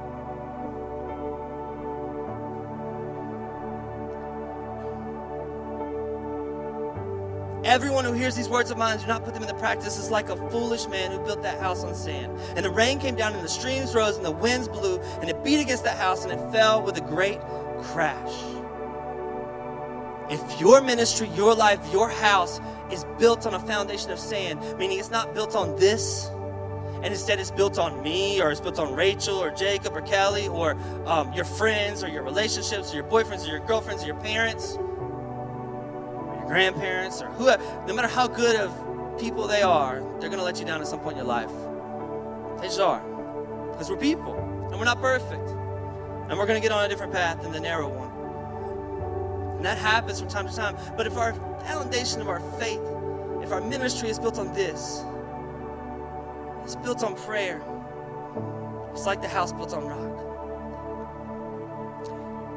Everyone 7.67 8.05
who 8.05 8.13
hears 8.13 8.37
these 8.37 8.49
words 8.49 8.71
of 8.71 8.79
mine 8.79 8.93
and 8.93 9.01
do 9.01 9.09
not 9.09 9.25
put 9.25 9.35
them 9.35 9.43
into 9.43 9.57
practice 9.57 9.99
is 9.99 10.09
like 10.09 10.29
a 10.29 10.37
foolish 10.51 10.87
man 10.87 11.11
who 11.11 11.19
built 11.19 11.43
that 11.43 11.59
house 11.59 11.83
on 11.83 11.97
sand. 11.97 12.39
And 12.55 12.65
the 12.65 12.71
rain 12.71 13.01
came 13.01 13.17
down, 13.17 13.35
and 13.35 13.43
the 13.43 13.49
streams 13.49 13.93
rose, 13.93 14.15
and 14.15 14.25
the 14.25 14.31
winds 14.31 14.69
blew, 14.69 15.01
and 15.21 15.29
it 15.29 15.43
beat 15.43 15.61
against 15.61 15.83
that 15.83 15.99
house, 15.99 16.25
and 16.25 16.33
it 16.33 16.53
fell 16.53 16.81
with 16.81 16.97
a 16.97 17.01
great 17.01 17.41
crash. 17.81 18.33
If 20.31 20.61
your 20.61 20.81
ministry, 20.81 21.27
your 21.31 21.57
life, 21.57 21.81
your 21.91 22.09
house 22.09 22.61
is 22.93 23.05
built 23.19 23.49
on 23.49 23.55
a 23.55 23.61
foundation 23.61 24.13
of 24.13 24.21
sand, 24.21 24.61
meaning 24.79 25.01
it's 25.01 25.11
not 25.11 25.35
built 25.35 25.57
on 25.57 25.75
this, 25.75 26.31
and 27.03 27.07
instead 27.07 27.41
it's 27.41 27.51
built 27.51 27.81
on 27.81 28.01
me, 28.01 28.41
or 28.41 28.53
it's 28.53 28.61
built 28.61 28.79
on 28.79 28.95
Rachel, 28.95 29.43
or 29.43 29.51
Jacob, 29.51 29.97
or 29.97 30.03
Kelly, 30.03 30.47
or 30.47 30.77
um, 31.07 31.33
your 31.33 31.45
friends, 31.45 32.05
or 32.05 32.09
your 32.09 32.23
relationships, 32.23 32.93
or 32.93 32.95
your 32.95 33.07
boyfriends, 33.07 33.45
or 33.45 33.51
your 33.51 33.67
girlfriends, 33.67 34.05
or 34.05 34.07
your 34.07 34.21
parents 34.21 34.79
grandparents 36.47 37.21
or 37.21 37.29
whoever, 37.33 37.63
no 37.87 37.95
matter 37.95 38.09
how 38.09 38.27
good 38.27 38.57
of 38.57 39.19
people 39.19 39.47
they 39.47 39.63
are, 39.63 40.01
they're 40.21 40.29
going 40.29 40.39
to 40.39 40.45
let 40.45 40.59
you 40.59 40.65
down 40.65 40.81
at 40.81 40.87
some 40.87 41.01
point 41.01 41.19
in 41.19 41.25
your 41.25 41.27
life. 41.27 41.51
They 42.61 42.69
just 42.69 42.81
are. 42.81 43.01
Because 43.73 43.91
we're 43.91 43.97
people 43.97 44.35
and 44.71 44.79
we're 44.79 44.85
not 44.85 45.01
perfect. 45.01 45.49
And 46.29 46.39
we're 46.39 46.47
going 46.47 46.61
to 46.61 46.67
get 46.67 46.73
on 46.73 46.85
a 46.85 46.89
different 46.89 47.13
path 47.13 47.43
than 47.43 47.53
the 47.53 47.61
narrow 47.61 47.89
one. 47.89 49.57
And 49.57 49.65
that 49.65 49.79
happens 49.79 50.21
from 50.21 50.29
time 50.29 50.49
to 50.49 50.55
time. 50.55 50.77
But 50.97 51.07
if 51.07 51.17
our 51.17 51.35
foundation 51.67 52.21
of 52.21 52.29
our 52.29 52.41
faith, 52.59 52.81
if 53.43 53.53
our 53.53 53.61
ministry 53.61 54.09
is 54.09 54.19
built 54.19 54.39
on 54.39 54.53
this, 54.53 55.05
it's 56.65 56.77
built 56.77 57.05
on 57.05 57.15
prayer, 57.15 57.63
it's 58.93 59.07
like 59.07 59.23
the 59.23 59.29
house 59.29 59.53
built 59.53 59.73
on 59.73 59.87
rock. 59.87 60.36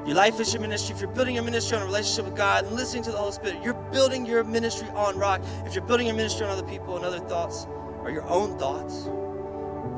Your 0.06 0.16
life 0.16 0.40
is 0.40 0.54
your 0.54 0.62
ministry. 0.62 0.96
If 0.96 1.02
you're 1.02 1.12
building 1.12 1.36
your 1.36 1.44
ministry 1.44 1.78
on 1.78 1.84
a 1.84 1.86
relationship 1.86 2.26
with 2.26 2.36
God 2.36 2.66
and 2.66 2.76
listening 2.76 3.04
to 3.04 3.12
the 3.12 3.18
Holy 3.18 3.32
Spirit, 3.32 3.60
you're 3.64 3.74
building 3.92 4.26
your 4.26 4.44
ministry 4.44 4.88
on 4.96 5.18
rock. 5.18 5.42
If 5.66 5.76
you're 5.76 5.84
building 5.84 6.08
your 6.08 6.16
ministry 6.16 6.46
on 6.46 6.52
other 6.52 6.68
people 6.68 6.96
and 6.96 7.06
other 7.06 7.20
thoughts 7.20 7.68
or 8.02 8.10
your 8.10 8.28
own 8.28 8.58
thoughts, 8.58 9.06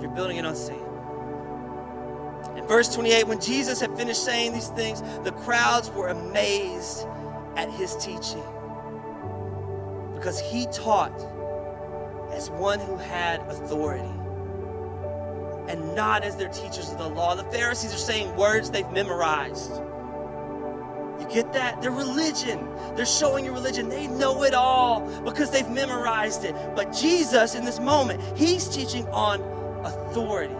you're 0.01 0.11
building 0.13 0.37
it 0.37 0.45
on 0.45 0.55
sand. 0.55 0.81
In 2.57 2.65
verse 2.67 2.93
28, 2.93 3.27
when 3.27 3.39
Jesus 3.39 3.79
had 3.79 3.95
finished 3.95 4.25
saying 4.25 4.53
these 4.53 4.69
things, 4.69 5.01
the 5.23 5.31
crowds 5.31 5.89
were 5.91 6.07
amazed 6.07 7.07
at 7.55 7.69
his 7.71 7.95
teaching 7.95 8.43
because 10.15 10.39
he 10.39 10.65
taught 10.67 11.13
as 12.31 12.49
one 12.49 12.79
who 12.79 12.97
had 12.97 13.41
authority 13.41 14.20
and 15.71 15.95
not 15.95 16.23
as 16.23 16.35
their 16.35 16.49
teachers 16.49 16.91
of 16.91 16.97
the 16.97 17.07
law. 17.07 17.33
The 17.33 17.45
Pharisees 17.45 17.93
are 17.93 17.97
saying 17.97 18.35
words 18.35 18.69
they've 18.69 18.91
memorized. 18.91 19.71
You 21.19 21.27
get 21.29 21.53
that? 21.53 21.81
Their 21.81 21.91
religion. 21.91 22.67
They're 22.95 23.05
showing 23.05 23.45
your 23.45 23.53
religion. 23.53 23.87
They 23.87 24.07
know 24.07 24.43
it 24.43 24.53
all 24.53 25.01
because 25.23 25.49
they've 25.49 25.69
memorized 25.69 26.43
it. 26.43 26.53
But 26.75 26.91
Jesus, 26.91 27.55
in 27.55 27.63
this 27.63 27.79
moment, 27.79 28.21
he's 28.37 28.67
teaching 28.67 29.07
on 29.07 29.41
authority. 29.85 30.55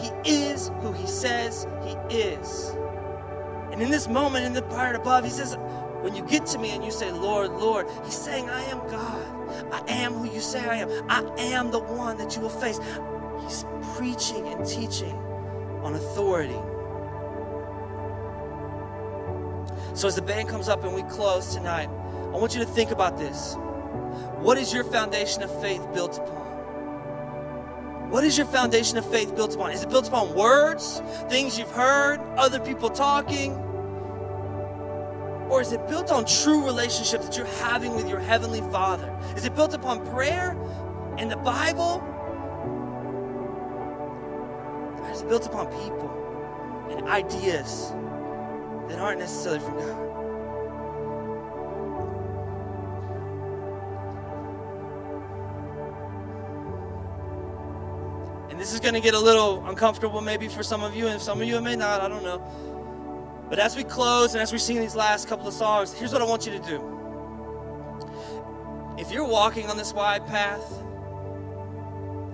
He 0.00 0.10
is 0.50 0.70
who 0.80 0.92
he 0.92 1.06
says 1.06 1.66
he 1.84 1.92
is. 2.16 2.74
And 3.70 3.80
in 3.80 3.90
this 3.90 4.08
moment, 4.08 4.46
in 4.46 4.52
the 4.52 4.62
part 4.62 4.96
above, 4.96 5.24
he 5.24 5.30
says, 5.30 5.56
when 6.00 6.16
you 6.16 6.22
get 6.22 6.46
to 6.46 6.58
me 6.58 6.70
and 6.70 6.82
you 6.82 6.90
say, 6.90 7.12
Lord, 7.12 7.50
Lord, 7.50 7.86
he's 8.04 8.16
saying, 8.16 8.48
I 8.48 8.62
am 8.64 8.78
God. 8.90 9.40
I 9.72 9.82
am 9.92 10.14
who 10.14 10.32
you 10.32 10.40
say 10.40 10.66
I 10.66 10.76
am. 10.76 10.88
I 11.10 11.22
am 11.38 11.70
the 11.70 11.78
one 11.78 12.16
that 12.18 12.34
you 12.34 12.42
will 12.42 12.48
face. 12.48 12.80
Preaching 14.00 14.46
and 14.46 14.66
teaching 14.66 15.14
on 15.82 15.94
authority. 15.94 16.58
So, 19.94 20.08
as 20.08 20.14
the 20.14 20.22
band 20.22 20.48
comes 20.48 20.70
up 20.70 20.84
and 20.84 20.94
we 20.94 21.02
close 21.02 21.54
tonight, 21.54 21.90
I 21.90 22.38
want 22.38 22.54
you 22.54 22.60
to 22.60 22.66
think 22.66 22.92
about 22.92 23.18
this. 23.18 23.56
What 24.38 24.56
is 24.56 24.72
your 24.72 24.84
foundation 24.84 25.42
of 25.42 25.60
faith 25.60 25.86
built 25.92 26.16
upon? 26.16 26.48
What 28.08 28.24
is 28.24 28.38
your 28.38 28.46
foundation 28.46 28.96
of 28.96 29.04
faith 29.04 29.36
built 29.36 29.54
upon? 29.54 29.70
Is 29.70 29.82
it 29.82 29.90
built 29.90 30.08
upon 30.08 30.34
words, 30.34 31.02
things 31.28 31.58
you've 31.58 31.70
heard, 31.70 32.20
other 32.38 32.58
people 32.58 32.88
talking? 32.88 33.52
Or 35.50 35.60
is 35.60 35.72
it 35.72 35.86
built 35.88 36.10
on 36.10 36.24
true 36.24 36.64
relationship 36.64 37.20
that 37.20 37.36
you're 37.36 37.44
having 37.58 37.94
with 37.94 38.08
your 38.08 38.20
Heavenly 38.20 38.62
Father? 38.72 39.14
Is 39.36 39.44
it 39.44 39.54
built 39.54 39.74
upon 39.74 40.06
prayer 40.06 40.56
and 41.18 41.30
the 41.30 41.36
Bible? 41.36 42.09
Is 45.20 45.26
built 45.26 45.44
upon 45.44 45.66
people 45.66 46.08
and 46.88 47.06
ideas 47.06 47.90
that 48.88 48.98
aren't 48.98 49.18
necessarily 49.18 49.60
from 49.60 49.76
God. 49.76 50.00
And 58.50 58.58
this 58.58 58.72
is 58.72 58.80
going 58.80 58.94
to 58.94 59.00
get 59.00 59.12
a 59.12 59.18
little 59.18 59.62
uncomfortable 59.66 60.22
maybe 60.22 60.48
for 60.48 60.62
some 60.62 60.82
of 60.82 60.96
you, 60.96 61.08
and 61.08 61.20
some 61.20 61.42
of 61.42 61.46
you 61.46 61.58
it 61.58 61.60
may 61.60 61.76
not, 61.76 62.00
I 62.00 62.08
don't 62.08 62.24
know. 62.24 62.40
But 63.50 63.58
as 63.58 63.76
we 63.76 63.84
close 63.84 64.32
and 64.32 64.40
as 64.40 64.52
we 64.52 64.58
sing 64.58 64.80
these 64.80 64.96
last 64.96 65.28
couple 65.28 65.46
of 65.46 65.52
songs, 65.52 65.92
here's 65.92 66.14
what 66.14 66.22
I 66.22 66.24
want 66.24 66.46
you 66.46 66.52
to 66.52 66.60
do. 66.60 66.80
If 68.96 69.12
you're 69.12 69.28
walking 69.28 69.68
on 69.68 69.76
this 69.76 69.92
wide 69.92 70.26
path 70.26 70.82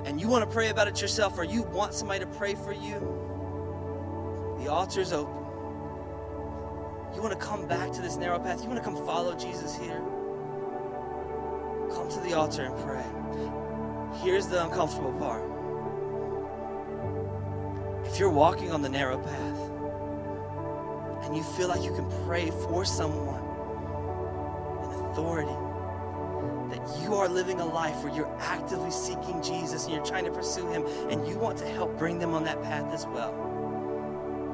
and 0.06 0.20
you 0.20 0.28
want 0.28 0.48
to 0.48 0.50
pray 0.50 0.68
about 0.68 0.86
it 0.86 1.02
yourself 1.02 1.36
or 1.36 1.42
you 1.42 1.62
want 1.62 1.92
somebody 1.92 2.20
to 2.20 2.26
pray 2.26 2.54
for 2.54 2.72
you, 2.72 3.00
the 4.60 4.70
altar 4.70 5.00
is 5.00 5.12
open. 5.12 5.34
You 7.14 7.20
want 7.20 7.32
to 7.32 7.44
come 7.44 7.66
back 7.66 7.92
to 7.92 8.00
this 8.00 8.16
narrow 8.16 8.38
path, 8.38 8.62
you 8.62 8.68
want 8.68 8.78
to 8.82 8.84
come 8.84 8.96
follow 9.04 9.34
Jesus 9.34 9.76
here, 9.76 10.00
come 11.92 12.08
to 12.08 12.20
the 12.20 12.34
altar 12.34 12.62
and 12.62 12.78
pray. 12.84 13.04
Here's 14.22 14.46
the 14.46 14.64
uncomfortable 14.64 15.12
part. 15.14 15.42
If 18.06 18.20
you're 18.20 18.30
walking 18.30 18.70
on 18.70 18.82
the 18.82 18.88
narrow 18.88 19.18
path 19.18 19.58
and 21.24 21.36
you 21.36 21.42
feel 21.42 21.66
like 21.66 21.82
you 21.82 21.92
can 21.92 22.08
pray 22.24 22.50
for 22.50 22.84
someone 22.84 23.42
in 24.84 25.10
authority, 25.10 25.65
that 26.70 27.02
you 27.02 27.14
are 27.14 27.28
living 27.28 27.60
a 27.60 27.66
life 27.66 28.02
where 28.02 28.14
you're 28.14 28.34
actively 28.38 28.90
seeking 28.90 29.42
Jesus 29.42 29.84
and 29.84 29.94
you're 29.94 30.04
trying 30.04 30.24
to 30.24 30.30
pursue 30.30 30.66
Him 30.70 30.84
and 31.10 31.26
you 31.26 31.38
want 31.38 31.58
to 31.58 31.66
help 31.66 31.96
bring 31.98 32.18
them 32.18 32.34
on 32.34 32.44
that 32.44 32.62
path 32.62 32.92
as 32.92 33.06
well. 33.06 33.46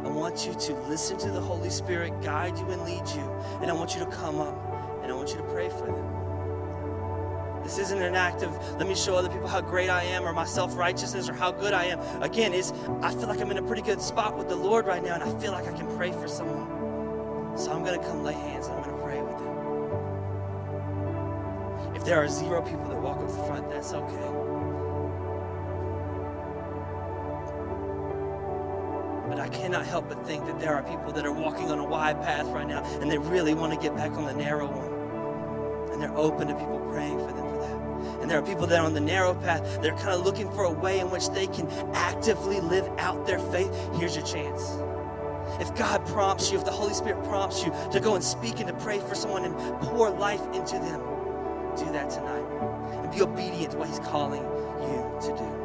I 0.05 0.09
want 0.09 0.47
you 0.47 0.55
to 0.55 0.75
listen 0.89 1.17
to 1.19 1.31
the 1.31 1.41
Holy 1.41 1.71
Spirit 1.71 2.21
guide 2.23 2.59
you 2.59 2.67
and 2.71 2.83
lead 2.83 3.07
you. 3.15 3.23
And 3.61 3.71
I 3.71 3.73
want 3.73 3.95
you 3.95 4.01
to 4.01 4.11
come 4.11 4.41
up 4.41 4.57
and 5.03 5.13
I 5.13 5.15
want 5.15 5.31
you 5.31 5.37
to 5.37 5.45
pray 5.45 5.69
for 5.69 5.87
them. 5.87 6.23
This 7.63 7.79
isn't 7.79 8.03
an 8.03 8.17
act 8.17 8.43
of 8.43 8.53
let 8.79 8.89
me 8.89 8.97
show 8.97 9.15
other 9.15 9.29
people 9.29 9.47
how 9.47 9.61
great 9.61 9.89
I 9.89 10.03
am 10.03 10.25
or 10.25 10.33
my 10.33 10.45
self 10.45 10.77
righteousness 10.77 11.29
or 11.29 11.35
how 11.35 11.53
good 11.53 11.73
I 11.73 11.85
am. 11.85 12.01
Again, 12.21 12.53
is 12.53 12.73
I 13.01 13.13
feel 13.13 13.29
like 13.29 13.41
I'm 13.41 13.53
in 13.53 13.59
a 13.59 13.63
pretty 13.63 13.83
good 13.83 14.03
spot 14.03 14.37
with 14.37 14.49
the 14.49 14.57
Lord 14.57 14.87
right 14.87 15.03
now 15.03 15.15
and 15.15 15.23
I 15.23 15.41
feel 15.41 15.53
like 15.53 15.69
I 15.69 15.73
can 15.73 15.87
pray 15.97 16.11
for 16.11 16.27
someone. 16.27 17.57
So 17.57 17.71
I'm 17.71 17.85
going 17.85 17.99
to 17.99 18.05
come 18.05 18.25
lay 18.25 18.33
hands 18.33 18.67
and 18.67 18.77
I'm 18.77 18.83
going 18.83 18.97
to 18.97 19.03
pray 19.03 19.23
with 19.23 19.39
them. 19.39 20.22
If 21.95 22.05
there 22.05 22.23
are 22.23 22.29
zero 22.29 22.63
people 22.63 22.89
that 22.89 23.01
walk 23.01 23.19
up 23.19 23.29
the 23.29 23.45
front, 23.45 23.69
that's 23.71 23.93
okay. 23.93 24.43
But 29.29 29.41
I 29.41 29.49
cannot 29.49 29.87
help 29.87 30.09
but 30.09 30.27
think 30.27 30.45
that 30.47 30.61
there 30.61 30.75
are 30.75 30.83
people 30.83 31.13
that 31.13 31.25
are 31.25 31.33
walking 31.33 31.71
on 31.71 31.79
a 31.79 31.85
wide 31.85 32.21
path 32.23 32.47
right 32.49 32.67
now 32.67 32.83
and 33.01 33.11
they 33.11 33.17
really 33.17 33.55
want 33.55 33.73
to 33.73 33.79
get 33.79 33.97
back 33.97 34.13
on 34.13 34.25
the 34.25 34.35
narrow 34.35 34.67
one. 34.67 35.93
And 35.93 36.03
they're 36.03 36.17
open 36.17 36.49
to 36.49 36.55
people 36.55 36.81
praying 36.91 37.19
for 37.19 37.33
them 37.33 37.49
for 37.49 37.59
that. 37.59 38.21
And 38.21 38.31
there 38.31 38.39
are 38.39 38.43
people 38.43 38.67
that 38.67 38.79
are 38.79 38.85
on 38.85 38.95
the 38.95 39.01
narrow 39.01 39.35
path, 39.35 39.81
they're 39.81 39.97
kind 39.97 40.11
of 40.11 40.25
looking 40.25 40.51
for 40.53 40.65
a 40.65 40.71
way 40.71 41.01
in 41.01 41.11
which 41.11 41.29
they 41.31 41.47
can 41.47 41.67
actively 41.95 42.61
live 42.61 42.87
out 42.99 43.27
their 43.27 43.39
faith. 43.39 43.71
Here's 43.95 44.17
your 44.17 44.27
chance. 44.27 44.77
If 45.61 45.75
God 45.77 46.05
prompts 46.07 46.51
you, 46.51 46.59
if 46.59 46.65
the 46.65 46.71
Holy 46.71 46.95
Spirit 46.95 47.25
prompts 47.25 47.65
you 47.65 47.73
to 47.93 48.01
go 48.01 48.15
and 48.15 48.25
speak 48.25 48.59
and 48.59 48.69
to 48.69 48.75
pray 48.75 49.01
for 49.01 49.15
someone 49.15 49.45
and 49.45 49.55
pour 49.81 50.11
life 50.11 50.43
into 50.53 50.79
them, 50.79 51.01
do 51.77 51.91
that 51.93 52.11
tonight. 52.11 52.45
And 53.03 53.13
be 53.13 53.23
obedient 53.23 53.73
to 53.73 53.79
what 53.79 53.89
He's 53.89 53.99
calling 54.01 54.43
you 54.43 55.19
to 55.23 55.29
do. 55.37 55.63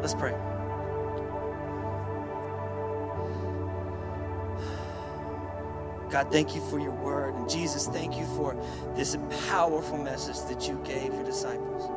Let's 0.00 0.14
pray. 0.14 0.34
God, 6.10 6.32
thank 6.32 6.54
you 6.56 6.60
for 6.60 6.80
your 6.80 6.90
word. 6.90 7.34
And 7.34 7.48
Jesus, 7.48 7.86
thank 7.86 8.16
you 8.16 8.26
for 8.36 8.56
this 8.96 9.16
powerful 9.48 9.96
message 9.96 10.40
that 10.48 10.68
you 10.68 10.80
gave 10.84 11.14
your 11.14 11.24
disciples. 11.24 11.88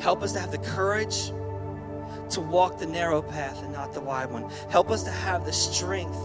Help 0.00 0.22
us 0.22 0.32
to 0.32 0.40
have 0.40 0.52
the 0.52 0.58
courage 0.58 1.32
to 2.30 2.40
walk 2.40 2.78
the 2.78 2.86
narrow 2.86 3.22
path 3.22 3.62
and 3.62 3.72
not 3.72 3.92
the 3.92 4.00
wide 4.00 4.30
one. 4.30 4.48
Help 4.70 4.90
us 4.90 5.02
to 5.04 5.10
have 5.10 5.44
the 5.44 5.52
strength 5.52 6.16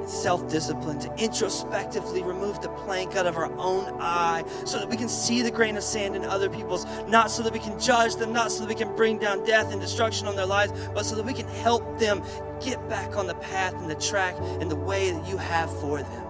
and 0.00 0.08
self 0.08 0.48
discipline, 0.48 0.98
to 0.98 1.14
introspectively 1.16 2.22
remove 2.22 2.60
the 2.60 2.68
plank 2.70 3.16
out 3.16 3.26
of 3.26 3.36
our 3.36 3.52
own 3.58 4.00
eye 4.00 4.44
so 4.64 4.78
that 4.78 4.88
we 4.88 4.96
can 4.96 5.08
see 5.08 5.42
the 5.42 5.50
grain 5.50 5.76
of 5.76 5.82
sand 5.82 6.16
in 6.16 6.24
other 6.24 6.48
people's, 6.48 6.86
not 7.06 7.30
so 7.30 7.42
that 7.42 7.52
we 7.52 7.58
can 7.58 7.78
judge 7.78 8.16
them, 8.16 8.32
not 8.32 8.50
so 8.50 8.60
that 8.60 8.68
we 8.68 8.74
can 8.74 8.94
bring 8.96 9.18
down 9.18 9.44
death 9.44 9.72
and 9.72 9.80
destruction 9.80 10.26
on 10.26 10.36
their 10.36 10.46
lives, 10.46 10.72
but 10.94 11.04
so 11.04 11.14
that 11.14 11.24
we 11.24 11.34
can 11.34 11.48
help 11.48 11.98
them 11.98 12.22
get 12.60 12.86
back 12.88 13.16
on 13.16 13.26
the 13.26 13.34
path 13.36 13.74
and 13.74 13.90
the 13.90 13.94
track 13.94 14.36
and 14.60 14.70
the 14.70 14.76
way 14.76 15.10
that 15.10 15.26
you 15.26 15.36
have 15.36 15.70
for 15.80 15.98
them. 16.02 16.26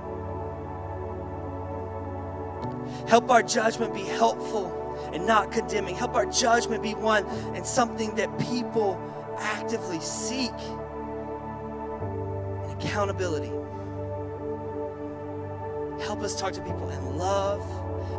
Help 3.08 3.30
our 3.30 3.42
judgment 3.42 3.92
be 3.94 4.02
helpful 4.02 4.79
and 5.12 5.26
not 5.26 5.52
condemning. 5.52 5.94
Help 5.94 6.14
our 6.14 6.26
judgment 6.26 6.82
be 6.82 6.94
one 6.94 7.26
and 7.54 7.66
something 7.66 8.14
that 8.16 8.38
people 8.38 8.98
actively 9.38 10.00
seek. 10.00 10.52
And 12.62 12.80
accountability. 12.80 13.52
Help 16.04 16.20
us 16.22 16.34
talk 16.38 16.52
to 16.54 16.62
people 16.62 16.88
in 16.90 17.18
love 17.18 17.62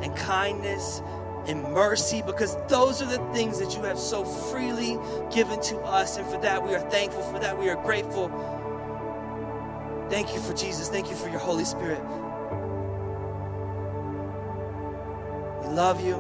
and 0.04 0.15
kindness 0.15 1.02
and 1.48 1.63
mercy 1.63 2.22
because 2.22 2.56
those 2.67 3.02
are 3.02 3.06
the 3.06 3.17
things 3.34 3.60
that 3.60 3.76
you 3.76 3.82
have 3.84 3.98
so 3.98 4.24
freely 4.24 5.00
given 5.34 5.60
to 5.62 5.78
us. 5.80 6.17
And 6.17 6.28
for 6.28 6.39
that, 6.41 6.63
we 6.63 6.76
are 6.76 6.89
thankful. 6.91 7.24
For 7.24 7.39
that, 7.39 7.58
we 7.58 7.70
are 7.70 7.82
grateful. 7.84 8.30
Thank 10.10 10.34
you 10.34 10.39
for 10.39 10.54
Jesus. 10.54 10.89
Thank 10.89 11.10
you 11.10 11.15
for 11.15 11.30
your 11.30 11.39
Holy 11.39 11.65
Spirit. 11.65 12.02
We 15.62 15.67
love 15.67 16.06
you, 16.06 16.15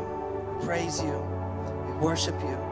praise 0.61 1.01
you, 1.01 1.17
we 1.87 1.93
worship 1.93 2.39
you. 2.41 2.70